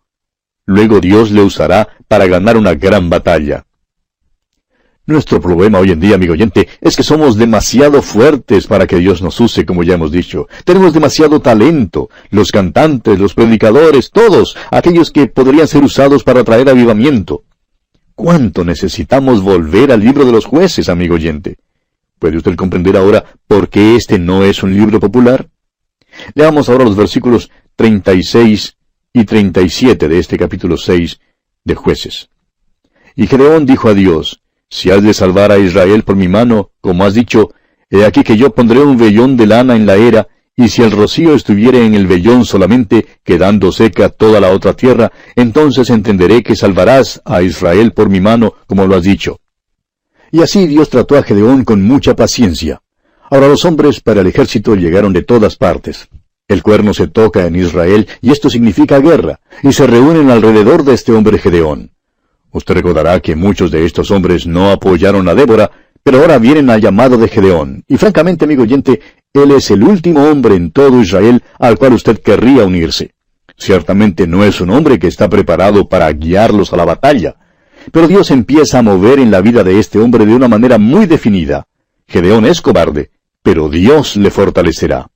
Luego 0.64 1.00
Dios 1.00 1.30
le 1.30 1.42
usará 1.42 1.88
para 2.08 2.26
ganar 2.26 2.56
una 2.56 2.74
gran 2.74 3.08
batalla. 3.08 3.65
Nuestro 5.08 5.40
problema 5.40 5.78
hoy 5.78 5.92
en 5.92 6.00
día, 6.00 6.16
amigo 6.16 6.32
oyente, 6.32 6.66
es 6.80 6.96
que 6.96 7.04
somos 7.04 7.36
demasiado 7.36 8.02
fuertes 8.02 8.66
para 8.66 8.88
que 8.88 8.96
Dios 8.96 9.22
nos 9.22 9.38
use, 9.38 9.64
como 9.64 9.84
ya 9.84 9.94
hemos 9.94 10.10
dicho. 10.10 10.48
Tenemos 10.64 10.92
demasiado 10.92 11.40
talento. 11.40 12.10
Los 12.30 12.50
cantantes, 12.50 13.16
los 13.16 13.32
predicadores, 13.32 14.10
todos, 14.10 14.56
aquellos 14.72 15.12
que 15.12 15.28
podrían 15.28 15.68
ser 15.68 15.84
usados 15.84 16.24
para 16.24 16.42
traer 16.42 16.68
avivamiento. 16.68 17.44
¿Cuánto 18.16 18.64
necesitamos 18.64 19.42
volver 19.42 19.92
al 19.92 20.00
libro 20.00 20.24
de 20.24 20.32
los 20.32 20.44
jueces, 20.44 20.88
amigo 20.88 21.14
oyente? 21.14 21.56
¿Puede 22.18 22.38
usted 22.38 22.56
comprender 22.56 22.96
ahora 22.96 23.24
por 23.46 23.68
qué 23.68 23.94
este 23.94 24.18
no 24.18 24.42
es 24.42 24.64
un 24.64 24.74
libro 24.74 24.98
popular? 24.98 25.48
Leamos 26.34 26.68
ahora 26.68 26.84
los 26.84 26.96
versículos 26.96 27.48
36 27.76 28.76
y 29.12 29.24
37 29.24 30.08
de 30.08 30.18
este 30.18 30.36
capítulo 30.36 30.76
6 30.76 31.20
de 31.62 31.74
jueces. 31.76 32.28
Y 33.14 33.28
Gedeón 33.28 33.66
dijo 33.66 33.88
a 33.88 33.94
Dios, 33.94 34.40
Si 34.68 34.90
has 34.90 35.02
de 35.02 35.14
salvar 35.14 35.52
a 35.52 35.58
Israel 35.58 36.02
por 36.02 36.16
mi 36.16 36.28
mano, 36.28 36.70
como 36.80 37.04
has 37.04 37.14
dicho, 37.14 37.52
he 37.90 38.04
aquí 38.04 38.24
que 38.24 38.36
yo 38.36 38.54
pondré 38.54 38.80
un 38.80 38.96
vellón 38.96 39.36
de 39.36 39.46
lana 39.46 39.76
en 39.76 39.86
la 39.86 39.96
era, 39.96 40.28
y 40.56 40.68
si 40.68 40.82
el 40.82 40.90
rocío 40.90 41.34
estuviere 41.34 41.84
en 41.84 41.94
el 41.94 42.06
vellón 42.06 42.44
solamente, 42.44 43.06
quedando 43.22 43.70
seca 43.72 44.08
toda 44.08 44.40
la 44.40 44.50
otra 44.50 44.72
tierra, 44.72 45.12
entonces 45.36 45.90
entenderé 45.90 46.42
que 46.42 46.56
salvarás 46.56 47.20
a 47.24 47.42
Israel 47.42 47.92
por 47.92 48.08
mi 48.08 48.20
mano, 48.20 48.54
como 48.66 48.86
lo 48.86 48.96
has 48.96 49.02
dicho. 49.02 49.40
Y 50.32 50.42
así 50.42 50.66
Dios 50.66 50.88
trató 50.88 51.16
a 51.16 51.22
Gedeón 51.22 51.64
con 51.64 51.82
mucha 51.82 52.16
paciencia. 52.16 52.82
Ahora 53.30 53.48
los 53.48 53.64
hombres 53.64 54.00
para 54.00 54.22
el 54.22 54.26
ejército 54.26 54.74
llegaron 54.74 55.12
de 55.12 55.22
todas 55.22 55.56
partes. 55.56 56.08
El 56.48 56.62
cuerno 56.62 56.94
se 56.94 57.08
toca 57.08 57.46
en 57.46 57.56
Israel, 57.56 58.08
y 58.20 58.30
esto 58.30 58.48
significa 58.48 58.98
guerra, 59.00 59.40
y 59.62 59.72
se 59.72 59.86
reúnen 59.86 60.30
alrededor 60.30 60.84
de 60.84 60.94
este 60.94 61.12
hombre 61.12 61.38
Gedeón. 61.38 61.95
Usted 62.56 62.72
recordará 62.72 63.20
que 63.20 63.36
muchos 63.36 63.70
de 63.70 63.84
estos 63.84 64.10
hombres 64.10 64.46
no 64.46 64.70
apoyaron 64.70 65.28
a 65.28 65.34
Débora, 65.34 65.70
pero 66.02 66.20
ahora 66.20 66.38
vienen 66.38 66.70
al 66.70 66.80
llamado 66.80 67.18
de 67.18 67.28
Gedeón. 67.28 67.84
Y 67.86 67.98
francamente, 67.98 68.46
amigo 68.46 68.62
oyente, 68.62 68.98
él 69.34 69.50
es 69.50 69.70
el 69.70 69.82
último 69.82 70.24
hombre 70.24 70.54
en 70.54 70.70
todo 70.70 71.02
Israel 71.02 71.42
al 71.58 71.76
cual 71.76 71.92
usted 71.92 72.18
querría 72.18 72.64
unirse. 72.64 73.12
Ciertamente 73.58 74.26
no 74.26 74.42
es 74.42 74.62
un 74.62 74.70
hombre 74.70 74.98
que 74.98 75.06
está 75.06 75.28
preparado 75.28 75.86
para 75.86 76.10
guiarlos 76.10 76.72
a 76.72 76.78
la 76.78 76.86
batalla. 76.86 77.36
Pero 77.92 78.08
Dios 78.08 78.30
empieza 78.30 78.78
a 78.78 78.82
mover 78.82 79.18
en 79.18 79.30
la 79.30 79.42
vida 79.42 79.62
de 79.62 79.78
este 79.78 79.98
hombre 79.98 80.24
de 80.24 80.34
una 80.34 80.48
manera 80.48 80.78
muy 80.78 81.04
definida. 81.04 81.66
Gedeón 82.08 82.46
es 82.46 82.62
cobarde, 82.62 83.10
pero 83.42 83.68
Dios 83.68 84.16
le 84.16 84.30
fortalecerá. 84.30 85.10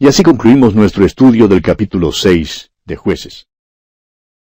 Y 0.00 0.06
así 0.06 0.22
concluimos 0.22 0.74
nuestro 0.74 1.06
estudio 1.06 1.48
del 1.48 1.62
capítulo 1.62 2.12
6 2.12 2.72
de 2.84 2.96
jueces. 2.96 3.46